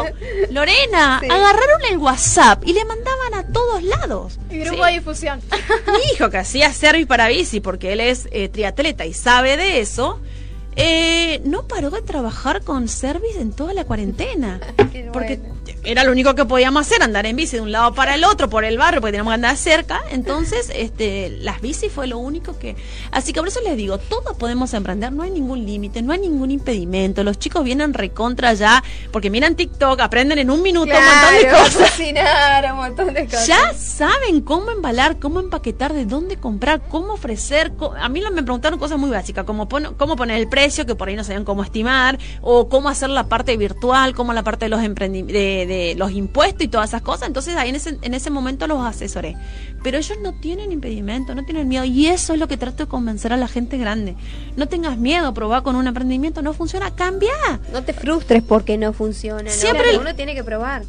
Lorena, 0.49 1.17
agarraron 1.17 1.81
el 1.91 1.97
WhatsApp 1.97 2.63
y 2.65 2.73
le 2.73 2.83
mandaban 2.83 3.33
a 3.35 3.43
todos 3.53 3.83
lados. 3.83 4.39
Y 4.49 4.57
grupo 4.59 4.85
de 4.85 4.93
difusión. 4.93 5.39
Mi 5.87 6.15
hijo 6.15 6.29
que 6.29 6.37
hacía 6.37 6.73
service 6.73 7.07
para 7.07 7.27
bici 7.27 7.59
porque 7.59 7.93
él 7.93 7.99
es 7.99 8.27
eh, 8.31 8.49
triatleta 8.49 9.05
y 9.05 9.13
sabe 9.13 9.55
de 9.55 9.79
eso 9.79 10.19
eh, 10.79 11.41
no 11.43 11.63
paró 11.63 11.89
de 11.89 12.03
trabajar 12.03 12.61
con 12.61 12.87
Service 12.87 13.41
en 13.41 13.51
toda 13.51 13.73
la 13.73 13.83
cuarentena. 13.85 14.59
porque 15.11 15.39
era 15.87 16.03
lo 16.03 16.11
único 16.11 16.35
que 16.35 16.43
podíamos 16.43 16.85
hacer, 16.85 17.01
andar 17.01 17.25
en 17.25 17.37
bici 17.37 17.55
de 17.55 17.61
un 17.61 17.71
lado 17.71 17.93
para 17.93 18.15
el 18.15 18.25
otro, 18.25 18.49
por 18.49 18.65
el 18.65 18.77
barrio, 18.77 18.99
porque 18.99 19.13
teníamos 19.13 19.31
que 19.31 19.35
andar 19.35 19.55
cerca. 19.55 20.01
Entonces, 20.11 20.69
este, 20.75 21.29
las 21.29 21.61
bici 21.61 21.87
fue 21.87 22.07
lo 22.07 22.17
único 22.17 22.59
que... 22.59 22.75
Así 23.11 23.31
que 23.31 23.39
por 23.39 23.47
eso 23.47 23.61
les 23.61 23.77
digo, 23.77 23.97
todos 23.97 24.35
podemos 24.35 24.73
emprender, 24.73 25.13
no 25.13 25.23
hay 25.23 25.31
ningún 25.31 25.65
límite, 25.65 26.01
no 26.01 26.11
hay 26.11 26.19
ningún 26.19 26.51
impedimento. 26.51 27.23
Los 27.23 27.39
chicos 27.39 27.63
vienen 27.63 27.93
recontra 27.93 28.53
ya, 28.53 28.83
porque 29.13 29.29
miran 29.29 29.55
TikTok, 29.55 30.01
aprenden 30.01 30.39
en 30.39 30.51
un 30.51 30.61
minuto 30.61 30.91
un 30.91 31.05
montón 31.05 31.41
de 31.41 31.47
cosas. 31.63 31.91
Cocinar, 31.91 32.71
un 32.71 32.77
montón 32.77 33.13
de 33.13 33.25
cosas. 33.25 33.47
Ya 33.47 33.73
saben 33.73 34.41
cómo 34.41 34.71
embalar, 34.71 35.19
cómo 35.19 35.39
empaquetar, 35.39 35.93
de 35.93 36.05
dónde 36.05 36.35
comprar, 36.35 36.81
cómo 36.89 37.13
ofrecer. 37.13 37.71
A 37.97 38.09
mí 38.09 38.21
me 38.33 38.43
preguntaron 38.43 38.77
cosas 38.77 38.99
muy 38.99 39.09
básicas, 39.09 39.45
como 39.45 39.69
cómo 39.69 40.15
poner 40.17 40.37
el 40.37 40.49
precio 40.49 40.85
que 40.85 40.95
por 40.95 41.07
ahí 41.07 41.15
no 41.15 41.23
sabían 41.23 41.45
cómo 41.45 41.63
estimar, 41.63 42.19
o 42.41 42.67
cómo 42.67 42.89
hacer 42.89 43.09
la 43.09 43.27
parte 43.27 43.55
virtual, 43.55 44.13
cómo 44.13 44.33
la 44.33 44.43
parte 44.43 44.65
de 44.65 44.69
los 44.69 44.81
de, 44.81 45.65
de 45.65 45.76
los 45.97 46.11
impuestos 46.11 46.63
y 46.63 46.67
todas 46.67 46.89
esas 46.89 47.01
cosas. 47.01 47.27
Entonces 47.27 47.55
ahí 47.55 47.69
en 47.69 47.75
ese, 47.75 47.97
en 48.01 48.13
ese 48.13 48.29
momento 48.29 48.67
los 48.67 48.85
asesoré. 48.85 49.35
Pero 49.83 49.97
ellos 49.97 50.17
no 50.21 50.33
tienen 50.33 50.71
impedimento, 50.71 51.35
no 51.35 51.43
tienen 51.45 51.67
miedo. 51.67 51.83
Y 51.85 52.07
eso 52.07 52.33
es 52.33 52.39
lo 52.39 52.47
que 52.47 52.57
trato 52.57 52.83
de 52.83 52.89
convencer 52.89 53.33
a 53.33 53.37
la 53.37 53.47
gente 53.47 53.77
grande. 53.77 54.15
No 54.55 54.67
tengas 54.67 54.97
miedo, 54.97 55.33
probar 55.33 55.63
con 55.63 55.75
un 55.75 55.87
emprendimiento, 55.87 56.41
no 56.41 56.53
funciona, 56.53 56.95
cambia. 56.95 57.31
No 57.71 57.83
te 57.83 57.93
frustres 57.93 58.43
porque 58.43 58.77
no 58.77 58.93
funciona. 58.93 59.49
Siempre 59.49 59.97
uno 59.97 60.15
tiene 60.15 60.35
que 60.35 60.43
probar. 60.43 60.83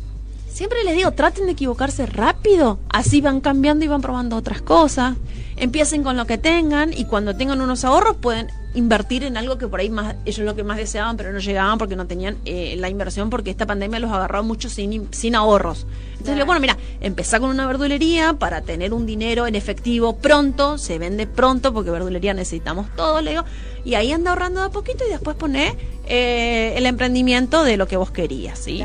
Siempre 0.58 0.82
les 0.82 0.96
digo, 0.96 1.12
traten 1.12 1.46
de 1.46 1.52
equivocarse 1.52 2.04
rápido, 2.06 2.80
así 2.88 3.20
van 3.20 3.40
cambiando 3.40 3.84
y 3.84 3.88
van 3.88 4.00
probando 4.00 4.34
otras 4.34 4.60
cosas. 4.60 5.16
Empiecen 5.56 6.02
con 6.02 6.16
lo 6.16 6.26
que 6.26 6.36
tengan 6.36 6.92
y 6.92 7.04
cuando 7.04 7.36
tengan 7.36 7.60
unos 7.60 7.84
ahorros 7.84 8.16
pueden 8.16 8.48
invertir 8.78 9.24
en 9.24 9.36
algo 9.36 9.58
que 9.58 9.66
por 9.66 9.80
ahí 9.80 9.90
más 9.90 10.14
ellos 10.24 10.46
lo 10.46 10.54
que 10.54 10.62
más 10.62 10.76
deseaban 10.76 11.16
pero 11.16 11.32
no 11.32 11.40
llegaban 11.40 11.78
porque 11.78 11.96
no 11.96 12.06
tenían 12.06 12.38
eh, 12.44 12.76
la 12.78 12.88
inversión 12.88 13.28
porque 13.28 13.50
esta 13.50 13.66
pandemia 13.66 13.98
los 13.98 14.10
agarró 14.10 14.42
mucho 14.42 14.68
sin, 14.70 15.08
sin 15.12 15.34
ahorros. 15.34 15.86
Entonces, 16.18 16.44
bueno, 16.46 16.60
mira, 16.60 16.76
empezar 17.00 17.40
con 17.40 17.50
una 17.50 17.66
verdulería 17.66 18.34
para 18.34 18.62
tener 18.62 18.92
un 18.92 19.06
dinero 19.06 19.46
en 19.46 19.54
efectivo 19.54 20.16
pronto, 20.16 20.78
se 20.78 20.98
vende 20.98 21.26
pronto 21.26 21.72
porque 21.72 21.90
verdulería 21.90 22.34
necesitamos 22.34 22.88
todo, 22.96 23.20
le 23.20 23.30
digo, 23.30 23.44
y 23.84 23.94
ahí 23.94 24.12
anda 24.12 24.30
ahorrando 24.30 24.60
de 24.60 24.66
a 24.66 24.70
poquito 24.70 25.04
y 25.06 25.10
después 25.10 25.36
pone 25.36 25.76
eh, 26.06 26.74
el 26.76 26.86
emprendimiento 26.86 27.64
de 27.64 27.76
lo 27.76 27.86
que 27.86 27.96
vos 27.96 28.10
querías, 28.10 28.58
¿sí? 28.58 28.84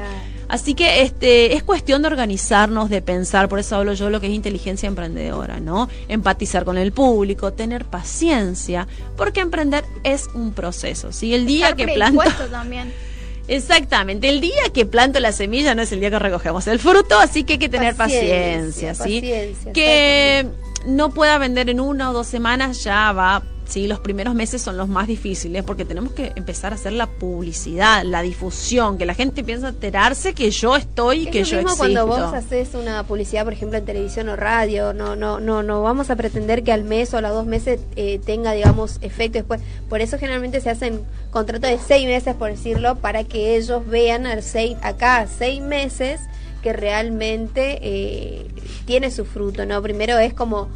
Así 0.54 0.76
que 0.76 1.02
este 1.02 1.56
es 1.56 1.64
cuestión 1.64 2.04
de 2.04 2.10
organizarnos, 2.10 2.92
de 2.92 3.02
pensar, 3.02 3.50
por 3.50 3.58
eso 3.58 3.76
hablo 3.76 3.96
yo 3.96 4.12
lo 4.12 4.22
que 4.22 4.28
es 4.28 4.34
inteligencia 4.34 4.86
emprendedora, 4.86 5.60
¿no? 5.60 5.90
Empatizar 6.08 6.64
con 6.64 6.78
el 6.78 6.92
público, 6.92 7.54
tener 7.54 7.86
paciencia, 7.86 8.88
porque 9.18 9.40
emprender 9.40 9.84
es 10.04 10.30
un 10.36 10.54
proceso. 10.54 11.12
Si 11.12 11.34
el 11.34 11.48
día 11.48 11.74
que 11.74 11.88
planto 11.88 12.22
también. 12.52 12.94
Exactamente, 13.48 14.30
el 14.30 14.42
día 14.42 14.70
que 14.72 14.86
planto 14.86 15.20
la 15.20 15.32
semilla 15.32 15.74
no 15.74 15.82
es 15.82 15.92
el 15.92 16.00
día 16.00 16.12
que 16.12 16.20
recogemos 16.20 16.68
el 16.68 16.78
fruto, 16.78 17.18
así 17.18 17.46
que 17.46 17.54
hay 17.54 17.60
que 17.60 17.70
tener 17.70 17.96
paciencia, 17.96 18.94
¿sí? 18.94 19.22
Paciencia, 19.22 19.74
que 19.74 20.46
no 20.86 21.10
pueda 21.10 21.40
vender 21.40 21.72
en 21.72 21.80
una 21.80 22.12
o 22.12 22.14
dos 22.14 22.28
semanas 22.28 22.84
ya 22.84 23.12
va 23.12 23.42
Sí, 23.74 23.88
los 23.88 24.00
primeros 24.02 24.36
meses 24.36 24.62
son 24.62 24.78
los 24.78 24.88
más 24.88 25.08
difíciles 25.08 25.64
porque 25.64 25.84
tenemos 25.84 26.14
que 26.14 26.32
empezar 26.36 26.74
a 26.74 26.76
hacer 26.76 26.94
la 26.94 27.08
publicidad, 27.08 28.04
la 28.04 28.22
difusión, 28.22 29.00
que 29.00 29.08
la 29.08 29.16
gente 29.16 29.44
piensa 29.44 29.70
enterarse 29.70 30.36
que 30.36 30.52
yo 30.52 30.76
estoy, 30.76 31.26
que 31.26 31.44
yo 31.44 31.58
existo. 31.58 31.78
cuando 31.78 32.06
vos 32.06 32.20
haces 32.20 32.76
una 32.76 33.02
publicidad, 33.02 33.44
por 33.46 33.54
ejemplo, 33.54 33.80
en 33.80 33.86
televisión 33.86 34.30
o 34.30 34.36
radio, 34.36 34.94
no, 34.94 35.16
no, 35.16 35.40
no, 35.40 35.64
no 35.64 35.82
vamos 35.82 36.12
a 36.12 36.16
pretender 36.16 36.62
que 36.64 36.72
al 36.72 36.84
mes 36.84 37.16
o 37.16 37.18
a 37.18 37.22
los 37.22 37.32
dos 37.32 37.48
meses 37.48 37.80
eh, 37.96 38.20
tenga, 38.24 38.52
digamos, 38.52 39.00
efecto 39.02 39.40
después. 39.40 39.60
Por 39.90 40.02
eso 40.02 40.20
generalmente 40.20 40.62
se 40.62 40.70
hacen 40.70 41.02
contratos 41.32 41.72
de 41.72 41.80
seis 41.80 42.06
meses, 42.06 42.36
por 42.36 42.52
decirlo, 42.52 42.98
para 42.98 43.24
que 43.24 43.58
ellos 43.58 43.88
vean 43.88 44.28
al 44.28 44.44
seis, 44.44 44.78
acá 44.84 45.26
seis 45.26 45.64
meses 45.64 46.22
que 46.62 46.74
realmente 46.74 47.80
eh, 47.82 48.48
tiene 48.86 49.10
su 49.10 49.26
fruto, 49.26 49.66
¿no? 49.66 49.82
Primero 49.82 50.20
es 50.20 50.36
como 50.36 50.70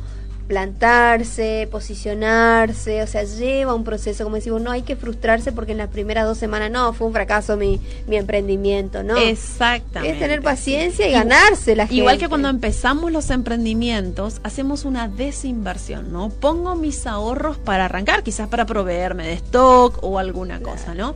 plantarse, 0.47 1.67
posicionarse, 1.69 3.03
o 3.03 3.07
sea, 3.07 3.23
lleva 3.23 3.73
un 3.73 3.83
proceso, 3.83 4.23
como 4.23 4.37
decimos, 4.37 4.61
no 4.61 4.71
hay 4.71 4.81
que 4.81 4.95
frustrarse 4.95 5.51
porque 5.51 5.73
en 5.73 5.77
las 5.77 5.89
primeras 5.89 6.25
dos 6.25 6.37
semanas 6.37 6.71
no, 6.71 6.93
fue 6.93 7.07
un 7.07 7.13
fracaso 7.13 7.57
mi, 7.57 7.81
mi 8.07 8.15
emprendimiento, 8.15 9.03
¿no? 9.03 9.17
Exactamente. 9.17 10.15
Es 10.15 10.19
tener 10.19 10.41
paciencia 10.41 11.07
y 11.07 11.11
ganarse 11.11 11.75
la 11.75 11.85
gente. 11.85 11.95
Igual 11.95 12.17
que 12.17 12.29
cuando 12.29 12.49
empezamos 12.49 13.11
los 13.11 13.29
emprendimientos, 13.29 14.39
hacemos 14.43 14.85
una 14.85 15.07
desinversión, 15.07 16.11
¿no? 16.11 16.29
Pongo 16.29 16.75
mis 16.75 17.05
ahorros 17.05 17.57
para 17.57 17.85
arrancar, 17.85 18.23
quizás 18.23 18.47
para 18.47 18.65
proveerme 18.65 19.27
de 19.27 19.33
stock 19.33 19.99
o 20.01 20.17
alguna 20.17 20.61
cosa, 20.61 20.95
¿no? 20.95 21.15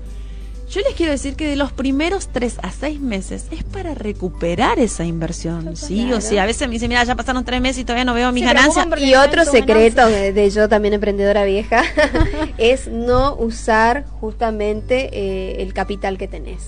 Yo 0.71 0.79
les 0.79 0.95
quiero 0.95 1.11
decir 1.11 1.35
que 1.35 1.47
de 1.47 1.57
los 1.57 1.73
primeros 1.73 2.29
tres 2.29 2.57
a 2.63 2.71
seis 2.71 3.01
meses 3.01 3.47
es 3.51 3.61
para 3.61 3.93
recuperar 3.93 4.79
esa 4.79 5.03
inversión, 5.03 5.75
¿sí? 5.75 6.13
O 6.13 6.21
sea, 6.21 6.43
a 6.43 6.45
veces 6.45 6.65
me 6.69 6.73
dicen, 6.75 6.87
mira, 6.87 7.03
ya 7.03 7.13
pasaron 7.15 7.43
tres 7.43 7.59
meses 7.59 7.79
y 7.79 7.83
todavía 7.83 8.05
no 8.05 8.13
veo 8.13 8.31
mis 8.31 8.45
ganancias. 8.45 8.87
Y 8.97 9.15
otro 9.15 9.43
secreto 9.43 10.07
de, 10.07 10.49
yo 10.49 10.69
también 10.69 10.93
emprendedora 10.93 11.43
vieja 11.43 11.83
es 12.57 12.87
no 12.87 13.35
usar 13.35 14.05
justamente 14.21 15.09
eh, 15.11 15.61
el 15.61 15.73
capital 15.73 16.17
que 16.17 16.29
tenés. 16.29 16.61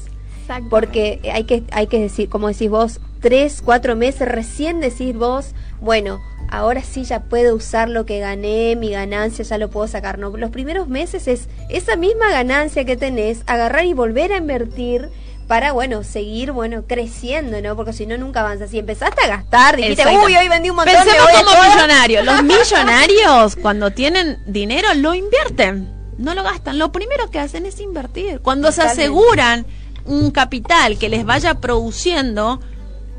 Porque 0.70 1.22
hay 1.34 1.46
que, 1.46 1.64
hay 1.72 1.88
que 1.88 2.00
decir, 2.02 2.28
como 2.28 2.50
decís 2.50 2.70
vos, 2.70 3.00
tres, 3.22 3.62
cuatro 3.64 3.96
meses, 3.96 4.28
recién 4.28 4.82
decís 4.82 5.16
vos, 5.16 5.56
bueno, 5.80 6.20
ahora 6.50 6.82
sí 6.82 7.04
ya 7.04 7.22
puedo 7.22 7.56
usar 7.56 7.90
lo 7.90 8.06
que 8.06 8.20
gané, 8.20 8.76
mi 8.76 8.92
ganancia 8.92 9.44
ya 9.44 9.58
lo 9.58 9.70
puedo 9.70 9.88
sacar. 9.88 10.20
No, 10.20 10.36
los 10.36 10.52
primeros 10.52 10.88
meses 10.88 11.28
es 11.28 11.48
esa 11.70 11.96
misma 11.96 12.30
ganancia 12.30 12.86
que 12.86 12.98
tenés, 12.98 13.44
agarrar 13.48 13.86
y 13.86 13.94
volver 13.94 14.32
a 14.32 14.38
invertir 14.38 15.10
para, 15.48 15.72
bueno, 15.72 16.04
seguir, 16.04 16.52
bueno, 16.52 16.86
creciendo, 16.88 17.62
¿no? 17.62 17.76
Porque 17.76 17.94
si 17.94 18.06
no, 18.06 18.18
nunca 18.18 18.40
avanzas. 18.40 18.70
Si 18.70 18.80
empezaste 18.80 19.24
a 19.24 19.28
gastar, 19.28 19.76
dijiste, 19.76 20.04
uy, 20.08 20.36
hoy 20.36 20.48
vendí 20.48 20.70
un 20.70 20.78
montón 20.78 20.96
Pensemos 20.96 21.30
como 21.44 21.64
millonarios. 21.64 22.26
Los 22.26 22.44
millonarios, 22.44 23.56
cuando 23.58 23.92
tienen 23.92 24.42
dinero, 24.46 24.88
lo 24.96 25.14
invierten. 25.14 25.92
No 26.18 26.34
lo 26.34 26.44
gastan. 26.44 26.80
Lo 26.80 26.92
primero 26.92 27.30
que 27.30 27.40
hacen 27.40 27.66
es 27.66 27.80
invertir. 27.80 28.40
Cuando 28.40 28.72
se 28.72 28.82
aseguran 28.84 29.66
un 30.06 30.32
capital 30.32 30.98
que 30.98 31.10
les 31.10 31.26
vaya 31.26 31.56
produciendo 31.56 32.60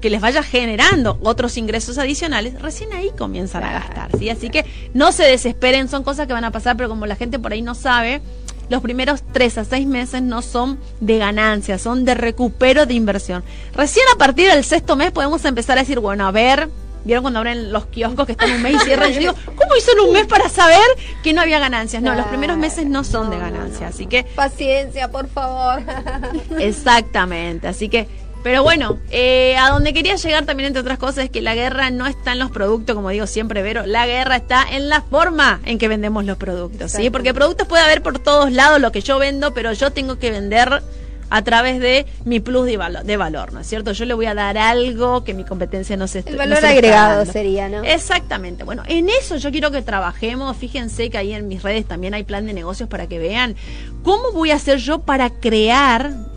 que 0.04 0.11
les 0.11 0.20
vaya 0.20 0.42
generando 0.42 1.18
otros 1.23 1.56
ingresos 1.56 1.96
adicionales, 1.96 2.61
recién 2.61 2.92
ahí 2.92 3.11
comienzan 3.16 3.64
a 3.64 3.73
gastar, 3.73 4.11
¿sí? 4.18 4.28
Así 4.28 4.50
que 4.50 4.66
no 4.92 5.12
se 5.12 5.23
desesperen, 5.23 5.88
son 5.88 6.04
cosas 6.04 6.26
que 6.26 6.34
van 6.34 6.44
a 6.44 6.50
pasar, 6.50 6.76
pero 6.76 6.90
como 6.90 7.06
la 7.06 7.16
gente 7.16 7.38
por 7.38 7.54
ahí 7.54 7.62
no 7.62 7.75
sabe, 7.75 8.20
los 8.68 8.82
primeros 8.82 9.23
tres 9.32 9.56
a 9.56 9.64
seis 9.64 9.87
meses 9.87 10.20
no 10.20 10.42
son 10.42 10.78
de 11.00 11.16
ganancia, 11.16 11.78
son 11.78 12.04
de 12.04 12.12
recupero 12.14 12.84
de 12.84 12.92
inversión. 12.92 13.44
Recién 13.75 14.04
a 14.14 14.18
partir 14.18 14.50
del 14.50 14.62
sexto 14.62 14.94
mes 14.94 15.11
podemos 15.11 15.42
empezar 15.46 15.78
a 15.78 15.80
decir, 15.80 16.00
bueno, 16.00 16.26
a 16.26 16.30
ver, 16.32 16.68
¿Vieron 17.04 17.23
cuando 17.23 17.40
abren 17.40 17.70
los 17.70 17.84
kioscos 17.87 18.25
que 18.25 18.32
están 18.32 18.50
un 18.50 18.62
mes 18.62 18.76
y 18.76 18.78
cierran? 18.78 19.12
Yo 19.12 19.20
digo, 19.20 19.34
¿cómo 19.44 19.76
hizo 19.76 19.92
en 19.92 20.00
un 20.00 20.12
mes 20.14 20.26
para 20.26 20.49
saber 20.49 20.80
que 21.23 21.34
no 21.34 21.42
había 21.42 21.58
ganancias? 21.58 22.02
No, 22.02 22.14
los 22.14 22.26
primeros 22.28 22.56
meses 22.56 22.87
no 22.87 23.04
son 23.04 23.28
de 23.28 23.37
ganancia, 23.38 23.88
así 23.88 24.06
que... 24.06 24.25
Paciencia, 24.34 25.11
por 25.11 25.28
favor. 25.28 25.82
Exactamente, 26.58 27.68
así 27.68 27.90
que 27.90 28.08
pero 28.44 28.62
bueno, 28.62 28.98
eh, 29.10 29.56
a 29.56 29.70
donde 29.70 29.94
quería 29.94 30.16
llegar 30.16 30.44
también, 30.44 30.66
entre 30.66 30.82
otras 30.82 30.98
cosas, 30.98 31.24
es 31.24 31.30
que 31.30 31.40
la 31.40 31.54
guerra 31.54 31.88
no 31.88 32.06
está 32.06 32.32
en 32.32 32.38
los 32.38 32.50
productos, 32.50 32.94
como 32.94 33.08
digo 33.08 33.26
siempre, 33.26 33.62
Vero. 33.62 33.86
La 33.86 34.06
guerra 34.06 34.36
está 34.36 34.66
en 34.70 34.90
la 34.90 35.00
forma 35.00 35.60
en 35.64 35.78
que 35.78 35.88
vendemos 35.88 36.26
los 36.26 36.36
productos, 36.36 36.92
¿sí? 36.92 37.08
Porque 37.08 37.32
productos 37.32 37.66
puede 37.66 37.82
haber 37.82 38.02
por 38.02 38.18
todos 38.18 38.52
lados 38.52 38.82
lo 38.82 38.92
que 38.92 39.00
yo 39.00 39.18
vendo, 39.18 39.54
pero 39.54 39.72
yo 39.72 39.92
tengo 39.92 40.18
que 40.18 40.30
vender 40.30 40.82
a 41.30 41.42
través 41.42 41.80
de 41.80 42.04
mi 42.26 42.38
plus 42.38 42.66
de 42.66 42.76
valor, 42.76 43.02
de 43.02 43.16
valor, 43.16 43.54
¿no 43.54 43.60
es 43.60 43.66
cierto? 43.66 43.92
Yo 43.92 44.04
le 44.04 44.12
voy 44.12 44.26
a 44.26 44.34
dar 44.34 44.58
algo 44.58 45.24
que 45.24 45.32
mi 45.32 45.44
competencia 45.44 45.96
no 45.96 46.06
se 46.06 46.22
El 46.26 46.36
valor 46.36 46.62
agregado 46.66 47.24
sería, 47.24 47.70
¿no? 47.70 47.82
Exactamente. 47.82 48.62
Bueno, 48.64 48.82
en 48.86 49.08
eso 49.08 49.38
yo 49.38 49.50
quiero 49.52 49.70
que 49.70 49.80
trabajemos. 49.80 50.54
Fíjense 50.58 51.08
que 51.08 51.16
ahí 51.16 51.32
en 51.32 51.48
mis 51.48 51.62
redes 51.62 51.86
también 51.86 52.12
hay 52.12 52.24
plan 52.24 52.44
de 52.44 52.52
negocios 52.52 52.90
para 52.90 53.06
que 53.06 53.18
vean 53.18 53.56
cómo 54.02 54.32
voy 54.32 54.50
a 54.50 54.56
hacer 54.56 54.76
yo 54.80 54.98
para 54.98 55.30
crear 55.30 56.34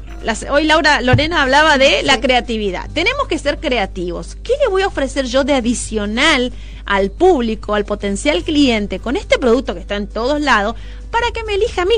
hoy 0.49 0.63
Laura 0.65 1.01
Lorena 1.01 1.41
hablaba 1.41 1.77
de 1.77 2.03
la 2.03 2.19
creatividad. 2.19 2.89
Tenemos 2.93 3.27
que 3.27 3.39
ser 3.39 3.59
creativos. 3.59 4.37
¿Qué 4.43 4.53
le 4.61 4.67
voy 4.69 4.81
a 4.81 4.87
ofrecer 4.87 5.25
yo 5.25 5.43
de 5.43 5.53
adicional 5.53 6.51
al 6.85 7.11
público, 7.11 7.75
al 7.75 7.85
potencial 7.85 8.43
cliente 8.43 8.99
con 8.99 9.15
este 9.15 9.37
producto 9.37 9.73
que 9.73 9.81
está 9.81 9.95
en 9.95 10.07
todos 10.07 10.41
lados 10.41 10.75
para 11.11 11.31
que 11.31 11.43
me 11.43 11.55
elija 11.55 11.83
a 11.83 11.85
mí? 11.85 11.95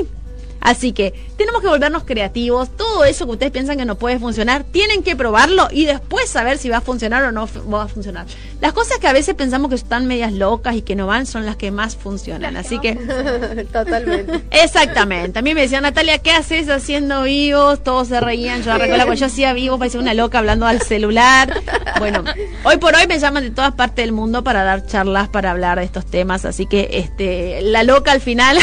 Así 0.60 0.92
que 0.92 1.14
tenemos 1.36 1.62
que 1.62 1.68
volvernos 1.68 2.04
creativos. 2.04 2.76
Todo 2.76 3.04
eso 3.04 3.24
que 3.26 3.32
ustedes 3.32 3.52
piensan 3.52 3.78
que 3.78 3.84
no 3.84 3.96
puede 3.96 4.18
funcionar, 4.18 4.64
tienen 4.64 5.02
que 5.02 5.16
probarlo 5.16 5.68
y 5.70 5.86
después 5.86 6.28
saber 6.28 6.58
si 6.58 6.68
va 6.68 6.78
a 6.78 6.80
funcionar 6.80 7.22
o 7.24 7.32
no 7.32 7.48
va 7.72 7.84
a 7.84 7.88
funcionar. 7.88 8.26
Las 8.60 8.72
cosas 8.72 8.98
que 8.98 9.08
a 9.08 9.12
veces 9.12 9.34
pensamos 9.34 9.70
que 9.70 9.74
están 9.74 10.06
medias 10.06 10.32
locas 10.32 10.76
y 10.76 10.82
que 10.82 10.94
no 10.94 11.06
van 11.06 11.24
son 11.26 11.46
las 11.46 11.56
que 11.56 11.70
más 11.70 11.96
funcionan. 11.96 12.56
Así 12.56 12.78
que. 12.78 12.94
Totalmente. 13.72 14.42
Exactamente. 14.50 15.38
A 15.38 15.42
mí 15.42 15.54
me 15.54 15.62
decían, 15.62 15.82
Natalia, 15.82 16.18
¿qué 16.18 16.32
haces 16.32 16.68
haciendo 16.68 17.22
vivos? 17.22 17.82
Todos 17.82 18.08
se 18.08 18.20
reían. 18.20 18.62
Yo 18.62 18.72
recuerdo 18.76 19.06
cuando 19.06 19.14
yo 19.14 19.26
hacía 19.26 19.52
vivos, 19.54 19.78
parecía 19.78 20.00
una 20.00 20.14
loca 20.14 20.38
hablando 20.38 20.66
al 20.66 20.82
celular. 20.82 21.62
Bueno, 21.98 22.22
hoy 22.64 22.76
por 22.76 22.94
hoy 22.94 23.06
me 23.06 23.18
llaman 23.18 23.44
de 23.44 23.50
todas 23.50 23.72
partes 23.72 24.04
del 24.04 24.12
mundo 24.12 24.44
para 24.44 24.62
dar 24.62 24.86
charlas, 24.86 25.28
para 25.28 25.50
hablar 25.50 25.78
de 25.78 25.84
estos 25.84 26.04
temas. 26.04 26.44
Así 26.44 26.66
que 26.66 26.88
este 26.92 27.62
la 27.62 27.82
loca 27.82 28.12
al 28.12 28.20
final 28.20 28.58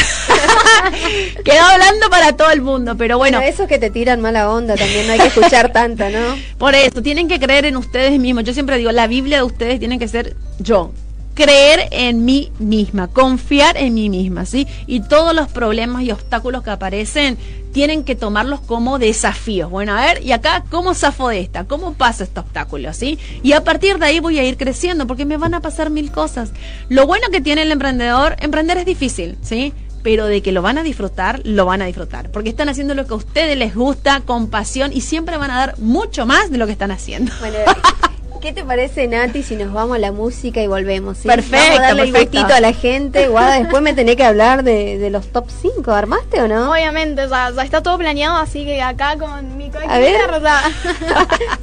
quedó 1.44 1.62
hablando 1.62 1.87
para 2.10 2.36
todo 2.36 2.50
el 2.50 2.62
mundo. 2.62 2.96
Pero 2.96 3.18
bueno. 3.18 3.40
eso 3.40 3.66
que 3.66 3.78
te 3.78 3.90
tiran 3.90 4.20
mala 4.20 4.50
onda 4.50 4.76
también, 4.76 5.06
no 5.06 5.12
hay 5.12 5.18
que 5.18 5.28
escuchar 5.28 5.72
tanta, 5.72 6.10
¿no? 6.10 6.36
Por 6.58 6.74
eso, 6.74 7.02
tienen 7.02 7.28
que 7.28 7.38
creer 7.38 7.64
en 7.66 7.76
ustedes 7.76 8.18
mismos. 8.18 8.44
Yo 8.44 8.52
siempre 8.52 8.78
digo, 8.78 8.92
la 8.92 9.06
Biblia 9.06 9.38
de 9.38 9.42
ustedes 9.42 9.78
tiene 9.78 9.98
que 9.98 10.08
ser 10.08 10.36
yo. 10.58 10.92
Creer 11.34 11.88
en 11.92 12.24
mí 12.24 12.50
misma, 12.58 13.06
confiar 13.06 13.76
en 13.76 13.94
mí 13.94 14.10
misma, 14.10 14.44
¿sí? 14.44 14.66
Y 14.88 15.00
todos 15.00 15.36
los 15.36 15.46
problemas 15.48 16.02
y 16.02 16.10
obstáculos 16.10 16.64
que 16.64 16.70
aparecen 16.70 17.38
tienen 17.72 18.02
que 18.02 18.16
tomarlos 18.16 18.60
como 18.60 18.98
desafíos. 18.98 19.70
Bueno, 19.70 19.96
a 19.96 20.00
ver, 20.04 20.24
y 20.24 20.32
acá, 20.32 20.64
¿cómo 20.68 20.94
zafo 20.94 21.28
de 21.28 21.38
esta? 21.38 21.62
¿Cómo 21.62 21.94
pasa 21.94 22.24
este 22.24 22.40
obstáculo? 22.40 22.92
¿Sí? 22.92 23.20
Y 23.44 23.52
a 23.52 23.62
partir 23.62 24.00
de 24.00 24.06
ahí 24.06 24.18
voy 24.18 24.40
a 24.40 24.42
ir 24.42 24.56
creciendo 24.56 25.06
porque 25.06 25.26
me 25.26 25.36
van 25.36 25.54
a 25.54 25.60
pasar 25.60 25.90
mil 25.90 26.10
cosas. 26.10 26.50
Lo 26.88 27.06
bueno 27.06 27.28
que 27.30 27.40
tiene 27.40 27.62
el 27.62 27.70
emprendedor, 27.70 28.34
emprender 28.40 28.78
es 28.78 28.86
difícil, 28.86 29.38
¿sí? 29.42 29.72
Pero 30.02 30.26
de 30.26 30.42
que 30.42 30.52
lo 30.52 30.62
van 30.62 30.78
a 30.78 30.82
disfrutar, 30.82 31.40
lo 31.44 31.64
van 31.66 31.82
a 31.82 31.86
disfrutar. 31.86 32.30
Porque 32.30 32.48
están 32.50 32.68
haciendo 32.68 32.94
lo 32.94 33.06
que 33.06 33.12
a 33.14 33.16
ustedes 33.16 33.56
les 33.56 33.74
gusta, 33.74 34.20
con 34.20 34.48
pasión, 34.48 34.92
y 34.92 35.00
siempre 35.00 35.36
van 35.36 35.50
a 35.50 35.56
dar 35.58 35.78
mucho 35.78 36.26
más 36.26 36.50
de 36.50 36.58
lo 36.58 36.66
que 36.66 36.72
están 36.72 36.90
haciendo. 36.90 37.32
Bueno, 37.40 37.56
¿Qué 38.40 38.52
te 38.52 38.62
parece, 38.62 39.08
Nati, 39.08 39.42
si 39.42 39.56
nos 39.56 39.72
vamos 39.72 39.96
a 39.96 39.98
la 39.98 40.12
música 40.12 40.62
y 40.62 40.68
volvemos? 40.68 41.18
Perfecto, 41.18 41.56
Vamos 41.56 41.78
a 41.80 41.82
darle 41.82 42.12
perfecto. 42.12 42.54
a 42.54 42.60
la 42.60 42.72
gente. 42.72 43.26
Guada, 43.26 43.58
después 43.58 43.82
me 43.82 43.94
tenés 43.94 44.14
que 44.14 44.22
hablar 44.22 44.62
de, 44.62 44.96
de 44.96 45.10
los 45.10 45.26
top 45.32 45.46
5. 45.60 45.90
¿Armaste 45.90 46.40
o 46.42 46.46
no? 46.46 46.70
Obviamente, 46.70 47.22
ya, 47.28 47.50
ya 47.50 47.62
está 47.62 47.82
todo 47.82 47.98
planeado, 47.98 48.36
así 48.36 48.64
que 48.64 48.80
acá 48.80 49.16
con 49.18 49.56
mi 49.56 49.72
A 49.88 49.98
ver. 49.98 50.18
coequiper, 50.20 50.42
ya. 50.42 50.62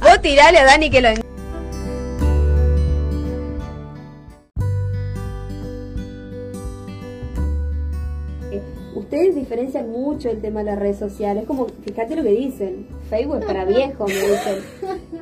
Vos 0.02 0.20
tirale 0.20 0.58
a 0.58 0.64
Dani 0.64 0.90
que 0.90 1.00
lo... 1.00 1.08
Ustedes 8.94 9.34
diferencian 9.34 9.90
mucho 9.90 10.30
el 10.30 10.40
tema 10.40 10.60
de 10.60 10.66
las 10.66 10.78
redes 10.78 10.98
sociales. 10.98 11.44
Como, 11.46 11.66
fíjate 11.66 12.16
lo 12.16 12.22
que 12.22 12.30
dicen. 12.30 12.86
Facebook 13.10 13.38
es 13.40 13.44
para 13.44 13.64
viejos, 13.66 14.08
me 14.08 14.14
dicen. 14.14 14.56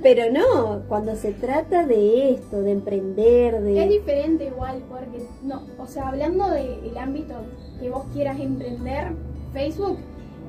Pero 0.02 0.30
no, 0.32 0.82
cuando 0.88 1.16
se 1.16 1.32
trata 1.32 1.86
de 1.86 2.30
esto, 2.34 2.62
de 2.62 2.72
emprender, 2.72 3.54
Es 3.54 3.64
de... 3.64 3.88
diferente 3.88 4.46
igual, 4.46 4.82
porque, 4.88 5.26
no, 5.42 5.62
o 5.78 5.86
sea, 5.86 6.08
hablando 6.08 6.48
del 6.50 6.96
ámbito 6.96 7.34
que 7.80 7.90
vos 7.90 8.04
quieras 8.12 8.38
emprender, 8.38 9.08
Facebook, 9.52 9.98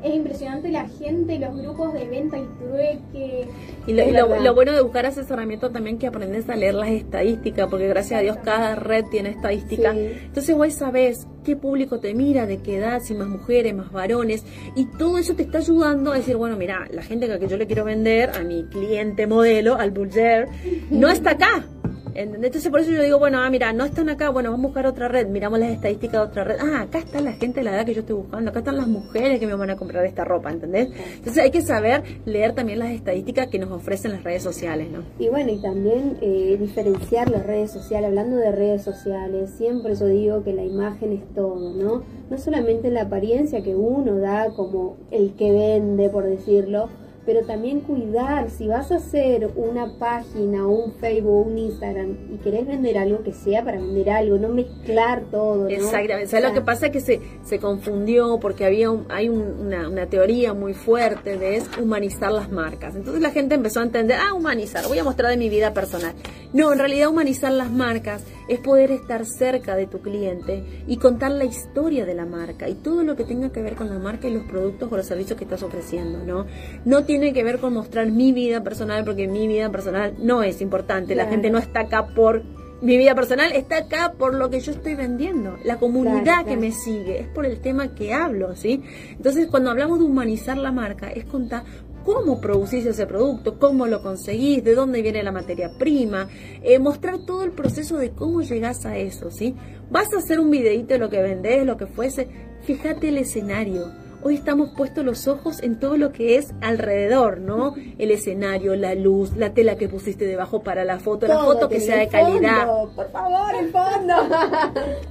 es 0.04 0.14
impresionante 0.16 0.70
la 0.70 0.88
gente, 0.88 1.40
los 1.40 1.56
grupos 1.58 1.94
de 1.94 2.06
venta 2.06 2.38
y 2.38 2.46
trueque. 2.60 3.48
Y 3.88 3.94
lo, 3.94 4.02
Es 4.04 4.08
y 4.08 4.12
lo- 4.12 4.28
verdad. 4.28 4.44
lo 4.44 4.54
bueno 4.56 4.72
de 4.74 4.82
buscar 4.82 5.06
asesoramiento 5.06 5.70
también 5.72 5.98
que 5.98 6.08
aprendes 6.08 6.48
a 6.50 6.56
leer 6.56 6.76
las 6.76 6.90
estadísticas, 6.90 7.68
porque 7.70 7.88
gracias 7.88 8.20
a 8.20 8.24
Dios 8.24 8.38
cada 8.44 8.76
red 8.76 9.06
tiene 9.12 9.30
estadística. 9.30 9.94
Sí. 9.94 10.10
Entonces 10.26 10.56
vos 10.56 10.74
sabés 10.74 11.28
qué 11.44 11.56
público 11.56 12.00
te 12.00 12.14
mira, 12.14 12.46
de 12.48 12.58
qué 12.58 12.78
edad, 12.78 13.02
si 13.02 13.14
más 13.14 13.28
mujeres, 13.28 13.74
más 13.76 13.92
varones, 13.92 14.44
y 14.76 14.86
todo 14.98 15.18
eso 15.18 15.36
te 15.36 15.44
está 15.44 15.60
ayudando 15.60 16.12
a 16.12 16.16
decir, 16.16 16.36
bueno, 16.38 16.56
mira, 16.58 16.88
la 16.92 17.04
gente 17.04 17.28
que 17.40 17.48
yo 17.48 17.58
le 17.58 17.68
quiero 17.68 17.84
vender, 17.86 18.32
a 18.32 18.40
mi 18.44 18.66
cliente 18.66 19.28
modelo, 19.28 19.76
al 19.76 19.92
Bulger, 19.92 20.48
no 20.90 21.08
está 21.10 21.32
acá. 21.32 21.66
¿Entendés? 22.16 22.48
Entonces 22.48 22.72
por 22.72 22.80
eso 22.80 22.92
yo 22.92 23.04
digo, 23.04 23.20
bueno, 23.20 23.40
ah, 23.40 23.50
mira, 23.50 23.74
no 23.74 23.84
están 23.84 24.08
acá, 24.08 24.30
bueno, 24.30 24.50
vamos 24.50 24.64
a 24.64 24.68
buscar 24.68 24.88
otra 24.88 25.10
red, 25.10 25.28
miramos 25.28 25.60
las 25.60 25.72
estadísticas 25.72 26.14
de 26.14 26.20
otra 26.20 26.44
red. 26.46 26.56
Ah, 26.62 26.84
acá 26.84 27.00
está 27.00 27.20
la 27.20 27.34
gente 27.34 27.60
de 27.60 27.66
la 27.66 27.76
edad 27.76 27.86
que 27.86 27.94
yo 27.94 28.02
estoy 28.02 28.16
buscando, 28.16 28.52
acá 28.52 28.60
están 28.60 28.78
las 28.78 28.88
mujeres 28.88 29.38
que 29.38 29.46
me 29.46 29.54
van 29.54 29.70
a 29.70 29.76
comprar 29.76 30.06
esta 30.06 30.24
ropa, 30.24 30.50
¿entendés? 30.50 30.88
Entonces 31.16 31.44
hay 31.44 31.52
que 31.52 31.62
saber 31.62 32.04
leer 32.24 32.54
también 32.54 32.80
las 32.80 32.92
estadísticas 32.92 33.48
que 33.48 33.60
nos 33.60 33.70
ofrecen 33.70 34.14
las 34.14 34.24
redes 34.24 34.44
sociales, 34.44 34.90
¿no? 34.90 35.04
Y 35.20 35.28
bueno, 35.28 35.52
y 35.52 35.62
también 35.62 36.18
eh, 36.22 36.56
diferenciar 36.58 37.30
las 37.30 37.46
redes 37.46 37.72
sociales, 37.72 38.08
hablando 38.08 38.38
de 38.38 38.52
redes 38.54 38.82
sociales, 38.82 39.50
siempre 39.58 39.94
yo 39.96 40.06
digo 40.06 40.42
que 40.42 40.54
la 40.54 40.64
imagen 40.64 41.12
es 41.12 41.34
todo, 41.34 41.74
¿no? 41.74 42.04
No 42.30 42.38
solamente 42.38 42.92
la 42.92 43.04
apariencia 43.04 43.62
que 43.62 43.76
uno 43.76 44.20
da 44.20 44.52
como 44.56 44.96
el 45.12 45.34
que 45.36 45.52
vende, 45.52 46.10
por 46.10 46.24
decirlo, 46.24 46.88
pero 47.26 47.42
también 47.46 47.80
cuidar, 47.82 48.50
si 48.52 48.68
vas 48.68 48.92
a 48.92 48.98
hacer 48.98 49.50
una 49.56 49.98
página, 49.98 50.66
un 50.68 50.94
Facebook, 50.94 51.48
un 51.48 51.58
Instagram 51.58 52.18
y 52.34 52.38
querés 52.38 52.68
vender 52.68 52.98
algo 52.98 53.24
que 53.24 53.34
sea 53.34 53.64
para 53.64 53.78
vender 53.80 54.10
algo, 54.10 54.38
no 54.38 54.50
mezclar 54.50 55.24
todo, 55.32 55.64
¿no? 55.64 55.70
Exactamente. 55.70 56.26
O 56.26 56.30
¿Sabes 56.30 56.46
lo 56.48 56.54
que 56.54 56.62
pasa? 56.62 56.90
Que 56.92 57.00
se, 57.02 57.20
se 57.44 57.60
confundió 57.60 58.40
porque 58.40 58.66
había 58.66 58.92
un- 58.92 59.06
hay 59.10 59.30
un- 59.30 59.60
una, 59.60 59.90
una 59.90 60.06
teoría 60.08 60.54
muy 60.54 60.74
fuerte 60.74 61.38
de 61.38 61.56
es 61.58 61.66
humanizar 61.82 62.32
las 62.32 62.52
marcas. 62.52 62.96
Entonces 62.96 63.22
la 63.22 63.32
gente 63.32 63.56
empezó 63.56 63.80
a 63.80 63.84
entender, 63.84 64.18
ah, 64.22 64.34
humanizar, 64.34 64.86
voy 64.88 65.00
a 65.00 65.04
mostrar 65.04 65.32
de 65.32 65.38
mi 65.38 65.50
vida 65.50 65.74
personal. 65.74 66.14
No, 66.54 66.72
en 66.74 66.80
realidad 66.80 67.10
humanizar 67.10 67.52
las 67.52 67.72
marcas 67.72 68.24
es 68.48 68.60
poder 68.60 68.92
estar 68.92 69.26
cerca 69.26 69.76
de 69.76 69.88
tu 69.88 70.00
cliente 70.00 70.64
y 70.88 70.98
contar 70.98 71.32
la 71.32 71.46
historia 71.46 72.06
de 72.06 72.14
la 72.14 72.26
marca 72.26 72.70
y 72.70 72.76
todo 72.76 73.04
lo 73.04 73.16
que 73.16 73.24
tenga 73.24 73.52
que 73.52 73.62
ver 73.62 73.76
con 73.76 73.90
la 73.90 74.00
marca 74.00 74.28
y 74.28 74.34
los 74.34 74.44
productos 74.44 74.92
o 74.92 74.98
los 74.98 75.06
servicios 75.06 75.38
que 75.38 75.46
estás 75.46 75.64
ofreciendo, 75.64 76.20
¿no? 76.24 76.46
No 76.86 77.04
tiene 77.06 77.34
que 77.34 77.44
ver 77.44 77.60
con 77.60 77.74
mostrar 77.74 78.08
mi 78.12 78.32
vida 78.32 78.62
personal 78.64 79.04
porque 79.04 79.28
mi 79.28 79.48
vida 79.48 79.72
personal 79.72 80.14
no 80.20 80.44
es 80.44 80.62
importante. 80.62 81.16
La 81.16 81.28
gente 81.28 81.50
no 81.50 81.58
está 81.58 81.82
acá 81.82 82.08
por 82.08 82.44
mi 82.82 82.98
vida 82.98 83.16
personal 83.16 83.52
está 83.54 83.78
acá 83.78 84.14
por 84.18 84.34
lo 84.34 84.50
que 84.50 84.60
yo 84.60 84.72
estoy 84.72 84.96
vendiendo. 84.96 85.58
La 85.64 85.78
comunidad 85.78 86.24
Claro, 86.24 86.46
que 86.46 86.58
me 86.58 86.72
sigue 86.72 87.22
es 87.22 87.28
por 87.28 87.46
el 87.46 87.60
tema 87.60 87.96
que 87.96 88.14
hablo, 88.14 88.56
¿sí? 88.56 88.84
Entonces, 89.12 89.48
cuando 89.48 89.72
hablamos 89.72 90.00
de 90.00 90.06
humanizar 90.06 90.58
la 90.58 90.72
marca, 90.72 91.10
es 91.10 91.26
contar 91.26 91.64
cómo 92.06 92.40
producís 92.40 92.86
ese 92.86 93.08
producto, 93.08 93.58
cómo 93.60 93.88
lo 93.88 94.02
conseguís, 94.02 94.64
de 94.64 94.76
dónde 94.76 95.02
viene 95.02 95.24
la 95.24 95.32
materia 95.32 95.72
prima, 95.78 96.30
eh, 96.62 96.80
mostrar 96.80 97.26
todo 97.26 97.44
el 97.44 97.52
proceso 97.52 97.98
de 97.98 98.12
cómo 98.12 98.42
llegás 98.42 98.86
a 98.86 98.98
eso, 98.98 99.32
¿sí? 99.32 99.56
Vas 99.90 100.14
a 100.14 100.20
hacer 100.20 100.40
un 100.40 100.52
videíto 100.52 100.94
de 100.94 101.00
lo 101.00 101.10
que 101.10 101.22
vendés, 101.22 101.66
lo 101.66 101.78
que 101.78 101.88
fuese, 101.88 102.28
fíjate 102.62 103.10
el 103.10 103.18
escenario. 103.18 104.05
Hoy 104.28 104.34
estamos 104.34 104.72
puestos 104.72 105.06
los 105.06 105.28
ojos 105.28 105.62
en 105.62 105.78
todo 105.78 105.98
lo 105.98 106.12
que 106.12 106.38
es 106.38 106.52
alrededor, 106.60 107.40
¿no? 107.42 107.76
El 108.00 108.10
escenario, 108.10 108.76
la 108.76 108.96
luz, 108.96 109.38
la 109.38 109.54
tela 109.54 109.76
que 109.78 109.88
pusiste 109.88 110.26
debajo 110.26 110.64
para 110.64 110.84
la 110.84 110.98
foto, 110.98 111.28
la 111.28 111.44
foto 111.44 111.70
que 111.70 111.80
sea 111.80 111.98
de 111.98 112.08
calidad. 112.08 112.66
fondo, 112.66 112.92
por 112.96 113.12
favor, 113.12 113.54
el 113.54 113.70
fondo. 113.70 114.14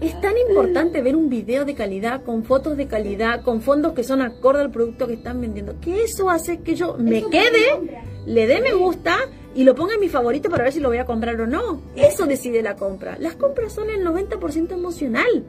Es 0.00 0.20
tan 0.20 0.36
importante 0.36 1.00
ver 1.00 1.14
un 1.14 1.30
video 1.30 1.64
de 1.64 1.76
calidad, 1.76 2.24
con 2.24 2.42
fotos 2.42 2.76
de 2.76 2.88
calidad, 2.88 3.42
con 3.42 3.62
fondos 3.62 3.92
que 3.92 4.02
son 4.02 4.20
acorde 4.20 4.62
al 4.62 4.72
producto 4.72 5.06
que 5.06 5.14
están 5.14 5.40
vendiendo, 5.40 5.78
que 5.80 6.02
eso 6.02 6.28
hace 6.28 6.62
que 6.62 6.74
yo 6.74 6.96
me 6.98 7.22
quede, 7.22 8.02
le 8.26 8.48
dé 8.48 8.60
me 8.60 8.72
gusta 8.72 9.16
y 9.54 9.62
lo 9.62 9.76
ponga 9.76 9.94
en 9.94 10.00
mi 10.00 10.08
favorito 10.08 10.50
para 10.50 10.64
ver 10.64 10.72
si 10.72 10.80
lo 10.80 10.88
voy 10.88 10.98
a 10.98 11.04
comprar 11.04 11.40
o 11.40 11.46
no. 11.46 11.82
Eso 11.94 12.26
decide 12.26 12.64
la 12.64 12.74
compra. 12.74 13.16
Las 13.20 13.36
compras 13.36 13.74
son 13.74 13.90
el 13.90 14.04
90% 14.04 14.72
emocional. 14.72 15.44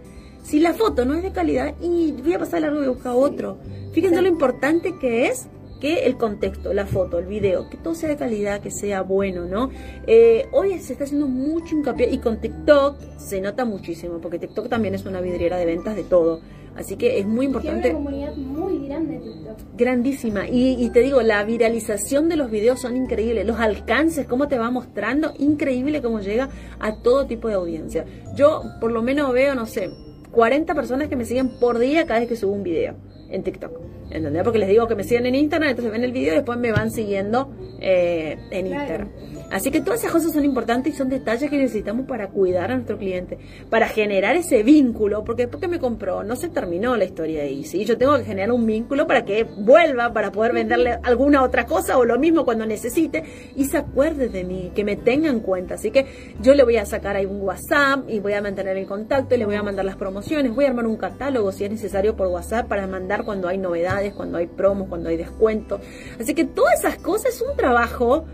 Si 0.45 0.60
la 0.60 0.75
foto 0.75 1.05
no 1.05 1.15
es 1.15 1.23
de 1.23 1.31
calidad, 1.31 1.73
y 1.81 2.12
voy 2.12 2.34
a 2.34 2.39
pasar 2.39 2.62
largo 2.62 2.84
y 2.84 2.88
buscar 2.88 3.13
otro. 3.15 3.58
Fíjense 3.93 4.21
lo 4.21 4.27
importante 4.27 4.93
que 5.01 5.25
es 5.25 5.47
que 5.81 6.05
el 6.05 6.17
contexto, 6.17 6.71
la 6.71 6.86
foto, 6.86 7.17
el 7.17 7.25
video, 7.25 7.67
que 7.67 7.77
todo 7.77 7.95
sea 7.95 8.10
de 8.10 8.15
calidad, 8.15 8.62
que 8.62 8.69
sea 8.69 9.01
bueno, 9.01 9.45
¿no? 9.45 9.71
Eh, 10.05 10.45
hoy 10.51 10.77
se 10.79 10.93
está 10.93 11.05
haciendo 11.05 11.27
mucho 11.27 11.75
hincapié 11.75 12.10
y 12.12 12.19
con 12.19 12.39
TikTok 12.39 12.95
se 13.17 13.41
nota 13.41 13.65
muchísimo, 13.65 14.19
porque 14.19 14.38
TikTok 14.38 14.69
también 14.69 14.93
es 14.93 15.05
una 15.05 15.19
vidriera 15.19 15.58
de 15.58 15.65
ventas 15.65 15.95
de 15.95 16.03
todo. 16.03 16.41
Así 16.75 16.95
que 16.95 17.17
es 17.19 17.25
muy 17.25 17.47
Tiene 17.47 17.58
una 17.58 17.58
importante 17.58 17.91
comunidad 17.93 18.36
muy 18.36 18.86
grande 18.88 19.17
TikTok. 19.17 19.58
grandísima. 19.77 20.47
Y, 20.47 20.75
y 20.84 20.89
te 20.91 20.99
digo, 20.99 21.21
la 21.23 21.43
viralización 21.43 22.29
de 22.29 22.36
los 22.36 22.51
videos 22.51 22.81
son 22.81 22.95
increíbles. 22.95 23.47
Los 23.47 23.60
alcances, 23.60 24.27
cómo 24.27 24.47
te 24.47 24.60
va 24.60 24.69
mostrando, 24.69 25.34
increíble 25.39 26.01
cómo 26.03 26.19
llega 26.19 26.49
a 26.79 26.97
todo 27.01 27.25
tipo 27.25 27.47
de 27.47 27.55
audiencia. 27.55 28.05
Yo 28.36 28.62
por 28.79 28.91
lo 28.91 29.01
menos 29.01 29.31
veo, 29.34 29.55
no 29.55 29.65
sé, 29.65 29.89
40 30.35 30.75
personas 30.75 31.07
que 31.07 31.15
me 31.15 31.23
siguen 31.23 31.47
por 31.47 31.79
día 31.79 32.05
cada 32.05 32.19
vez 32.19 32.27
que 32.27 32.35
subo 32.35 32.51
un 32.51 32.61
video 32.61 32.95
en 33.29 33.41
TikTok. 33.41 33.71
¿Entendés? 34.11 34.43
Porque 34.43 34.59
les 34.59 34.69
digo 34.69 34.87
que 34.87 34.95
me 34.95 35.03
siguen 35.03 35.25
en 35.25 35.35
Instagram, 35.35 35.69
entonces 35.71 35.91
ven 35.91 36.03
el 36.03 36.11
video 36.11 36.33
y 36.33 36.35
después 36.37 36.57
me 36.59 36.71
van 36.71 36.91
siguiendo 36.91 37.51
eh, 37.79 38.37
en 38.51 38.67
Claro. 38.67 38.81
Instagram. 38.81 39.09
Así 39.51 39.69
que 39.69 39.79
todas 39.79 39.99
esas 39.99 40.11
cosas 40.11 40.33
son 40.33 40.43
importantes 40.43 40.93
y 40.93 40.97
son 40.97 41.07
detalles 41.07 41.49
que 41.51 41.57
necesitamos 41.57 42.07
para 42.07 42.29
cuidar 42.29 42.71
a 42.71 42.75
nuestro 42.75 42.97
cliente, 42.97 43.37
para 43.69 43.87
generar 43.87 44.35
ese 44.35 44.63
vínculo, 44.63 45.23
porque 45.23 45.43
después 45.43 45.61
que 45.61 45.67
me 45.67 45.79
compró 45.79 46.23
no 46.23 46.35
se 46.35 46.49
terminó 46.49 46.95
la 46.97 47.05
historia 47.05 47.43
ahí, 47.43 47.63
¿sí? 47.63 47.85
Yo 47.85 47.95
tengo 47.95 48.17
que 48.17 48.23
generar 48.23 48.51
un 48.51 48.65
vínculo 48.65 49.05
para 49.05 49.23
que 49.23 49.43
vuelva, 49.43 50.11
para 50.13 50.31
poder 50.31 50.51
venderle 50.51 50.97
alguna 51.03 51.43
otra 51.43 51.67
cosa 51.67 51.97
o 51.99 52.05
lo 52.05 52.17
mismo 52.17 52.43
cuando 52.43 52.65
necesite 52.65 53.23
y 53.55 53.65
se 53.65 53.77
acuerde 53.77 54.29
de 54.29 54.43
mí, 54.43 54.71
que 54.73 54.83
me 54.83 54.95
tenga 54.95 55.29
en 55.29 55.39
cuenta. 55.39 55.75
Así 55.75 55.91
que 55.91 56.05
yo 56.41 56.55
le 56.55 56.63
voy 56.63 56.77
a 56.77 56.85
sacar 56.85 57.15
ahí 57.15 57.27
un 57.27 57.41
WhatsApp 57.41 58.09
y 58.09 58.19
voy 58.19 58.33
a 58.33 58.41
mantener 58.41 58.77
el 58.77 58.87
contacto 58.87 59.35
y 59.35 59.37
le 59.37 59.45
voy 59.45 59.55
a 59.55 59.63
mandar 59.63 59.85
las 59.85 59.95
promociones, 59.95 60.55
voy 60.55 60.65
a 60.65 60.69
armar 60.69 60.87
un 60.87 60.97
catálogo 60.97 61.51
si 61.51 61.65
es 61.65 61.71
necesario 61.71 62.15
por 62.15 62.27
WhatsApp 62.27 62.67
para 62.67 62.87
mandar 62.87 63.23
cuando 63.23 63.47
hay 63.47 63.59
novedades, 63.59 63.94
cuando 64.13 64.38
hay 64.38 64.47
promos, 64.47 64.88
cuando 64.88 65.10
hay 65.10 65.17
descuentos. 65.17 65.81
Así 66.19 66.34
que 66.34 66.45
todas 66.45 66.79
esas 66.79 66.97
cosas 66.97 67.36
es 67.36 67.41
un 67.41 67.55
trabajo 67.55 68.25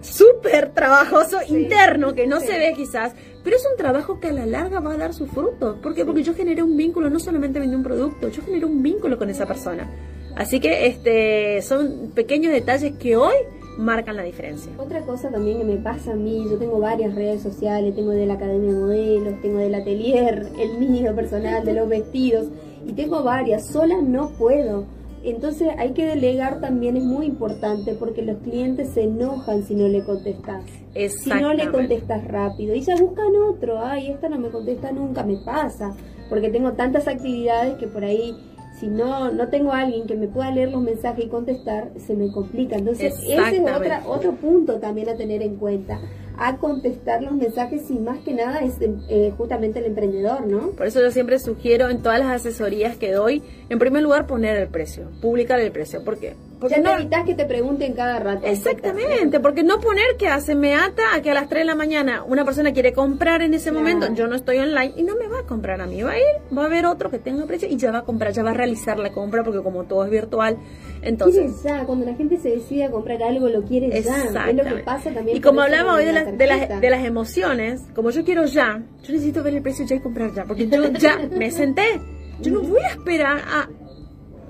súper 0.00 0.70
trabajoso 0.70 1.38
interno 1.48 2.14
que 2.14 2.26
no 2.26 2.40
se 2.40 2.58
ve 2.58 2.72
quizás, 2.74 3.12
pero 3.44 3.56
es 3.56 3.66
un 3.70 3.76
trabajo 3.76 4.18
que 4.20 4.28
a 4.28 4.32
la 4.32 4.46
larga 4.46 4.80
va 4.80 4.92
a 4.92 4.96
dar 4.96 5.14
sus 5.14 5.30
frutos. 5.30 5.78
¿Por 5.80 5.94
qué? 5.94 6.04
Porque 6.04 6.22
yo 6.22 6.34
generé 6.34 6.62
un 6.62 6.76
vínculo, 6.76 7.10
no 7.10 7.20
solamente 7.20 7.60
vendí 7.60 7.76
un 7.76 7.82
producto, 7.82 8.28
yo 8.28 8.42
generé 8.42 8.64
un 8.64 8.82
vínculo 8.82 9.18
con 9.18 9.30
esa 9.30 9.46
persona. 9.46 9.90
Así 10.36 10.60
que 10.60 10.86
este 10.86 11.60
son 11.62 12.12
pequeños 12.14 12.52
detalles 12.52 12.94
que 12.96 13.16
hoy 13.16 13.34
marcan 13.76 14.16
la 14.16 14.22
diferencia. 14.22 14.72
Otra 14.78 15.02
cosa 15.02 15.30
también 15.30 15.58
que 15.58 15.64
me 15.64 15.76
pasa 15.76 16.12
a 16.12 16.16
mí, 16.16 16.46
yo 16.50 16.58
tengo 16.58 16.78
varias 16.78 17.14
redes 17.14 17.42
sociales, 17.42 17.94
tengo 17.94 18.10
de 18.10 18.26
la 18.26 18.34
Academia 18.34 18.72
de 18.72 18.78
Modelos, 18.78 19.40
tengo 19.40 19.58
del 19.58 19.74
atelier, 19.74 20.48
el 20.58 20.78
mío 20.78 21.14
personal, 21.14 21.64
de 21.64 21.72
los 21.72 21.88
vestidos, 21.88 22.48
y 22.86 22.92
tengo 22.92 23.22
varias, 23.22 23.66
sola 23.66 24.00
no 24.02 24.30
puedo. 24.30 24.84
Entonces 25.22 25.68
hay 25.78 25.92
que 25.92 26.06
delegar 26.06 26.60
también, 26.60 26.96
es 26.96 27.04
muy 27.04 27.26
importante, 27.26 27.94
porque 27.94 28.22
los 28.22 28.38
clientes 28.38 28.90
se 28.90 29.02
enojan 29.02 29.64
si 29.64 29.74
no 29.74 29.86
le 29.88 30.02
contestas. 30.02 30.64
Si 31.08 31.30
no 31.30 31.52
le 31.52 31.70
contestas 31.70 32.26
rápido, 32.26 32.74
y 32.74 32.80
ya 32.80 32.96
buscan 32.96 33.34
otro, 33.48 33.84
ay, 33.84 34.10
esta 34.10 34.28
no 34.28 34.38
me 34.38 34.48
contesta 34.48 34.92
nunca, 34.92 35.22
me 35.22 35.36
pasa, 35.36 35.94
porque 36.28 36.48
tengo 36.48 36.72
tantas 36.72 37.06
actividades 37.06 37.76
que 37.76 37.86
por 37.86 38.04
ahí 38.04 38.34
si 38.80 38.86
no 38.88 39.30
no 39.30 39.48
tengo 39.48 39.72
a 39.72 39.80
alguien 39.80 40.06
que 40.06 40.16
me 40.16 40.26
pueda 40.26 40.50
leer 40.50 40.70
los 40.70 40.80
mensajes 40.80 41.26
y 41.26 41.28
contestar, 41.28 41.90
se 41.98 42.14
me 42.14 42.32
complica. 42.32 42.76
Entonces, 42.76 43.12
ese 43.28 43.56
es 43.56 43.60
otra, 43.60 44.02
otro 44.06 44.32
punto 44.36 44.80
también 44.80 45.10
a 45.10 45.16
tener 45.16 45.42
en 45.42 45.56
cuenta. 45.56 46.00
A 46.40 46.56
contestar 46.56 47.22
los 47.22 47.34
mensajes 47.34 47.90
y 47.90 47.98
más 47.98 48.18
que 48.20 48.32
nada 48.32 48.60
es 48.60 48.76
eh, 48.80 49.32
justamente 49.36 49.78
el 49.78 49.84
emprendedor, 49.84 50.46
¿no? 50.46 50.70
Por 50.70 50.86
eso 50.86 51.00
yo 51.02 51.10
siempre 51.10 51.38
sugiero 51.38 51.90
en 51.90 52.02
todas 52.02 52.18
las 52.18 52.30
asesorías 52.30 52.96
que 52.96 53.12
doy, 53.12 53.42
en 53.68 53.78
primer 53.78 54.02
lugar 54.02 54.26
poner 54.26 54.56
el 54.56 54.68
precio, 54.68 55.10
publicar 55.20 55.60
el 55.60 55.70
precio. 55.70 56.02
¿Por 56.02 56.18
qué? 56.18 56.34
Porque 56.60 56.76
ya 56.76 56.82
no, 56.82 56.98
evitas 56.98 57.24
que 57.24 57.34
te 57.34 57.46
pregunten 57.46 57.94
cada 57.94 58.18
rato. 58.20 58.46
Exactamente, 58.46 59.40
porque 59.40 59.62
no 59.62 59.80
poner 59.80 60.16
que 60.18 60.28
hace 60.28 60.54
me 60.54 60.74
ata 60.74 61.14
a 61.14 61.22
que 61.22 61.30
a 61.30 61.34
las 61.34 61.48
3 61.48 61.62
de 61.62 61.64
la 61.64 61.74
mañana 61.74 62.22
una 62.24 62.44
persona 62.44 62.72
quiere 62.72 62.92
comprar 62.92 63.40
en 63.42 63.54
ese 63.54 63.70
Claro. 63.70 63.78
momento, 63.80 64.12
yo 64.14 64.26
no 64.28 64.36
estoy 64.36 64.58
online 64.58 64.92
y 64.96 65.02
no 65.02 65.16
me 65.16 65.26
va 65.26 65.40
a 65.40 65.42
comprar 65.44 65.80
a 65.80 65.86
mí, 65.86 66.02
va 66.02 66.12
a 66.12 66.18
ir, 66.18 66.24
va 66.56 66.62
a 66.62 66.66
haber 66.66 66.84
otro 66.86 67.10
que 67.10 67.18
tenga 67.18 67.46
precio 67.46 67.66
y 67.68 67.76
ya 67.76 67.90
va 67.90 67.98
a 67.98 68.02
comprar, 68.02 68.32
ya 68.32 68.42
va 68.42 68.50
a 68.50 68.54
realizar 68.54 68.98
la 68.98 69.10
compra 69.10 69.42
porque 69.42 69.62
como 69.62 69.84
todo 69.84 70.04
es 70.04 70.10
virtual, 70.10 70.58
entonces... 71.02 71.52
Quiere 71.62 71.78
ya, 71.78 71.84
cuando 71.86 72.04
la 72.06 72.14
gente 72.14 72.36
se 72.36 72.50
decide 72.50 72.84
a 72.84 72.90
comprar 72.90 73.22
algo, 73.22 73.48
lo 73.48 73.62
quiere 73.62 73.88
ya. 74.02 74.24
Es 74.48 74.54
lo 74.54 74.64
que 74.64 74.82
pasa 74.82 75.10
también. 75.10 75.36
Y 75.36 75.40
como 75.40 75.62
hablaba 75.62 75.94
hoy 75.94 76.04
de, 76.04 76.12
la 76.12 76.24
las 76.24 76.36
de, 76.38 76.46
las, 76.46 76.58
tarjeta. 76.58 76.80
de 76.80 76.90
las 76.90 77.04
emociones, 77.04 77.82
como 77.94 78.10
yo 78.10 78.24
quiero 78.24 78.44
ya, 78.44 78.82
yo 79.02 79.12
necesito 79.12 79.42
ver 79.42 79.54
el 79.54 79.62
precio 79.62 79.86
ya 79.86 79.96
y 79.96 80.00
comprar 80.00 80.32
ya, 80.34 80.44
porque 80.44 80.68
yo 80.68 80.90
ya 80.92 81.18
me 81.30 81.50
senté. 81.50 82.00
Yo 82.40 82.52
no 82.52 82.60
voy 82.62 82.80
a 82.80 82.88
esperar 82.88 83.38
a 83.46 83.68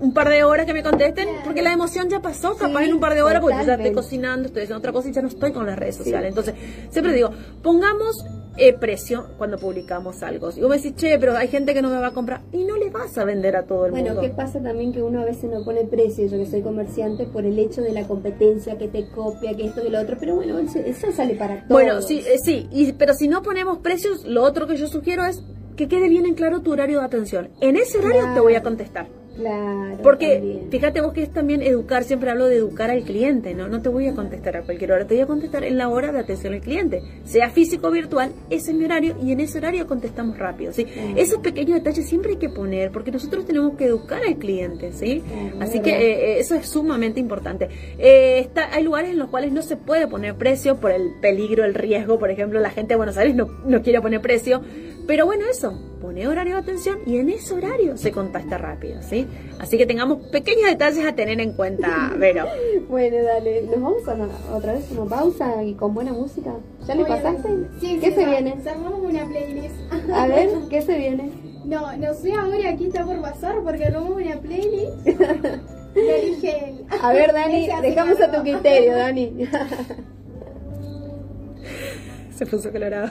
un 0.00 0.14
par 0.14 0.28
de 0.28 0.44
horas 0.44 0.66
que 0.66 0.72
me 0.72 0.82
contesten, 0.82 1.28
porque 1.44 1.62
la 1.62 1.72
emoción 1.72 2.08
ya 2.08 2.20
pasó, 2.20 2.56
capaz 2.56 2.80
Sí, 2.80 2.88
en 2.88 2.94
un 2.94 3.00
par 3.00 3.14
de 3.14 3.22
horas, 3.22 3.40
porque 3.40 3.56
yo 3.58 3.64
ya 3.66 3.74
estoy 3.74 3.92
cocinando, 3.92 4.46
estoy 4.48 4.62
haciendo 4.62 4.78
otra 4.78 4.92
cosa 4.92 5.08
y 5.08 5.12
ya 5.12 5.22
no 5.22 5.28
estoy 5.28 5.52
con 5.52 5.66
las 5.66 5.78
redes 5.78 5.96
sociales. 5.96 6.28
Entonces, 6.30 6.54
siempre 6.90 7.12
digo, 7.12 7.30
pongamos 7.62 8.24
eh, 8.56 8.72
precio 8.72 9.28
cuando 9.38 9.56
publicamos 9.58 10.22
algo. 10.22 10.50
Si 10.52 10.60
vos 10.60 10.68
me 10.70 10.76
decís, 10.76 10.94
che, 10.96 11.18
pero 11.18 11.36
hay 11.36 11.48
gente 11.48 11.72
que 11.74 11.80
no 11.82 11.88
me 11.90 11.98
va 11.98 12.08
a 12.08 12.12
comprar, 12.12 12.40
y 12.52 12.64
no 12.64 12.76
le 12.76 12.90
vas 12.90 13.16
a 13.18 13.24
vender 13.24 13.56
a 13.56 13.64
todo 13.64 13.86
el 13.86 13.92
Bueno, 13.92 14.08
mundo. 14.08 14.20
¿qué 14.22 14.30
pasa 14.30 14.60
también 14.62 14.92
que 14.92 15.02
uno 15.02 15.20
a 15.20 15.24
veces 15.24 15.44
no 15.50 15.62
pone 15.64 15.84
precio? 15.84 16.26
Yo 16.26 16.38
que 16.38 16.46
soy 16.46 16.62
comerciante 16.62 17.26
por 17.26 17.44
el 17.44 17.58
hecho 17.58 17.80
de 17.82 17.92
la 17.92 18.06
competencia, 18.06 18.76
que 18.78 18.88
te 18.88 19.06
copia, 19.08 19.54
que 19.54 19.66
esto, 19.66 19.82
que 19.82 19.90
lo 19.90 20.00
otro. 20.00 20.16
Pero 20.18 20.34
bueno, 20.36 20.58
eso, 20.58 20.78
eso 20.78 21.12
sale 21.12 21.34
para 21.34 21.56
todos. 21.56 21.68
Bueno, 21.68 22.02
sí, 22.02 22.22
eh, 22.26 22.38
sí, 22.42 22.68
y, 22.72 22.92
pero 22.92 23.14
si 23.14 23.28
no 23.28 23.42
ponemos 23.42 23.78
precios, 23.78 24.24
lo 24.24 24.42
otro 24.44 24.66
que 24.66 24.76
yo 24.76 24.86
sugiero 24.88 25.24
es 25.24 25.42
que 25.76 25.88
quede 25.88 26.08
bien 26.08 26.26
en 26.26 26.34
claro 26.34 26.60
tu 26.60 26.72
horario 26.72 26.98
de 27.00 27.04
atención. 27.06 27.50
En 27.60 27.76
ese 27.76 27.98
horario 27.98 28.20
Claro. 28.20 28.34
te 28.34 28.40
voy 28.40 28.54
a 28.54 28.62
contestar. 28.62 29.06
Claro. 29.40 29.98
Porque 30.02 30.34
también. 30.34 30.70
fíjate 30.70 31.00
vos 31.00 31.12
que 31.12 31.22
es 31.22 31.32
también 31.32 31.62
educar, 31.62 32.04
siempre 32.04 32.30
hablo 32.30 32.46
de 32.46 32.56
educar 32.56 32.90
al 32.90 33.02
cliente, 33.02 33.54
¿no? 33.54 33.68
No 33.68 33.80
te 33.80 33.88
voy 33.88 34.06
a 34.06 34.14
contestar 34.14 34.56
a 34.56 34.62
cualquier 34.62 34.92
hora, 34.92 35.06
te 35.06 35.14
voy 35.14 35.22
a 35.22 35.26
contestar 35.26 35.64
en 35.64 35.78
la 35.78 35.88
hora 35.88 36.12
de 36.12 36.18
atención 36.18 36.52
al 36.54 36.60
cliente. 36.60 37.02
Sea 37.24 37.50
físico 37.50 37.88
o 37.88 37.90
virtual, 37.90 38.32
ese 38.50 38.72
es 38.72 38.76
mi 38.76 38.84
horario 38.84 39.16
y 39.22 39.32
en 39.32 39.40
ese 39.40 39.58
horario 39.58 39.86
contestamos 39.86 40.38
rápido, 40.38 40.72
¿sí? 40.72 40.84
Claro. 40.84 41.14
Esos 41.16 41.38
pequeños 41.40 41.78
detalles 41.78 42.06
siempre 42.06 42.32
hay 42.32 42.38
que 42.38 42.48
poner 42.48 42.90
porque 42.90 43.10
nosotros 43.10 43.46
tenemos 43.46 43.76
que 43.76 43.86
educar 43.86 44.22
al 44.26 44.36
cliente, 44.36 44.92
¿sí? 44.92 45.22
Claro, 45.26 45.56
Así 45.60 45.80
que 45.80 45.90
eh, 45.90 46.32
eh, 46.32 46.38
eso 46.40 46.54
es 46.54 46.68
sumamente 46.68 47.18
importante. 47.20 47.68
Eh, 47.98 48.40
está, 48.40 48.74
hay 48.74 48.84
lugares 48.84 49.10
en 49.10 49.18
los 49.18 49.28
cuales 49.30 49.52
no 49.52 49.62
se 49.62 49.76
puede 49.76 50.06
poner 50.06 50.34
precio 50.36 50.76
por 50.76 50.90
el 50.90 51.12
peligro, 51.20 51.64
el 51.64 51.74
riesgo, 51.74 52.18
por 52.18 52.30
ejemplo, 52.30 52.60
la 52.60 52.70
gente 52.70 52.94
de 52.94 52.96
Buenos 52.96 53.16
Aires 53.16 53.34
no, 53.34 53.46
no 53.64 53.82
quiere 53.82 54.00
poner 54.00 54.20
precio, 54.20 54.60
pero 55.06 55.26
bueno, 55.26 55.44
eso, 55.50 55.76
pone 56.00 56.26
horario 56.28 56.54
de 56.54 56.60
atención 56.60 56.98
y 57.06 57.16
en 57.18 57.30
ese 57.30 57.54
horario 57.54 57.96
se 57.96 58.12
contesta 58.12 58.58
rápido, 58.58 59.02
¿sí? 59.02 59.26
Así 59.58 59.76
que 59.76 59.84
tengamos 59.84 60.26
pequeños 60.28 60.70
detalles 60.70 61.04
a 61.04 61.14
tener 61.14 61.38
en 61.40 61.52
cuenta, 61.52 62.12
Vero. 62.18 62.46
Bueno, 62.88 63.22
dale. 63.22 63.62
¿Nos 63.62 63.80
vamos 63.80 64.08
a 64.08 64.14
una- 64.14 64.56
otra 64.56 64.72
vez 64.72 64.90
a 64.90 65.00
una 65.00 65.10
pausa 65.10 65.62
y 65.62 65.74
con 65.74 65.92
buena 65.94 66.12
música? 66.12 66.52
¿Ya 66.86 66.94
le 66.94 67.04
pasaste? 67.04 67.48
Sí, 67.80 67.98
¿Qué 68.00 68.08
sí, 68.08 68.14
se 68.14 68.20
ya. 68.22 68.30
viene? 68.30 68.54
Armamos 68.68 69.00
una 69.00 69.26
playlist. 69.26 69.74
A 70.12 70.26
ver, 70.26 70.48
¿qué 70.70 70.82
se 70.82 70.96
viene? 70.98 71.30
No, 71.66 71.94
no 71.98 72.14
sé 72.14 72.32
ahora 72.32 72.74
qué 72.76 72.86
está 72.86 73.04
por 73.04 73.20
pasar 73.20 73.56
porque 73.62 73.84
armamos 73.84 74.16
una 74.22 74.36
playlist. 74.40 75.06
él. 75.94 76.86
A 77.02 77.12
ver, 77.12 77.32
Dani, 77.32 77.68
dejamos 77.82 78.20
a 78.20 78.32
tu 78.32 78.40
criterio, 78.42 78.96
Dani. 78.96 79.46
Se 82.34 82.46
puso 82.46 82.72
colorado. 82.72 83.10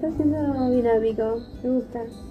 Está 0.00 0.08
haciendo 0.08 0.70
dinámico. 0.70 1.42
Me 1.62 1.68
gusta. 1.68 2.29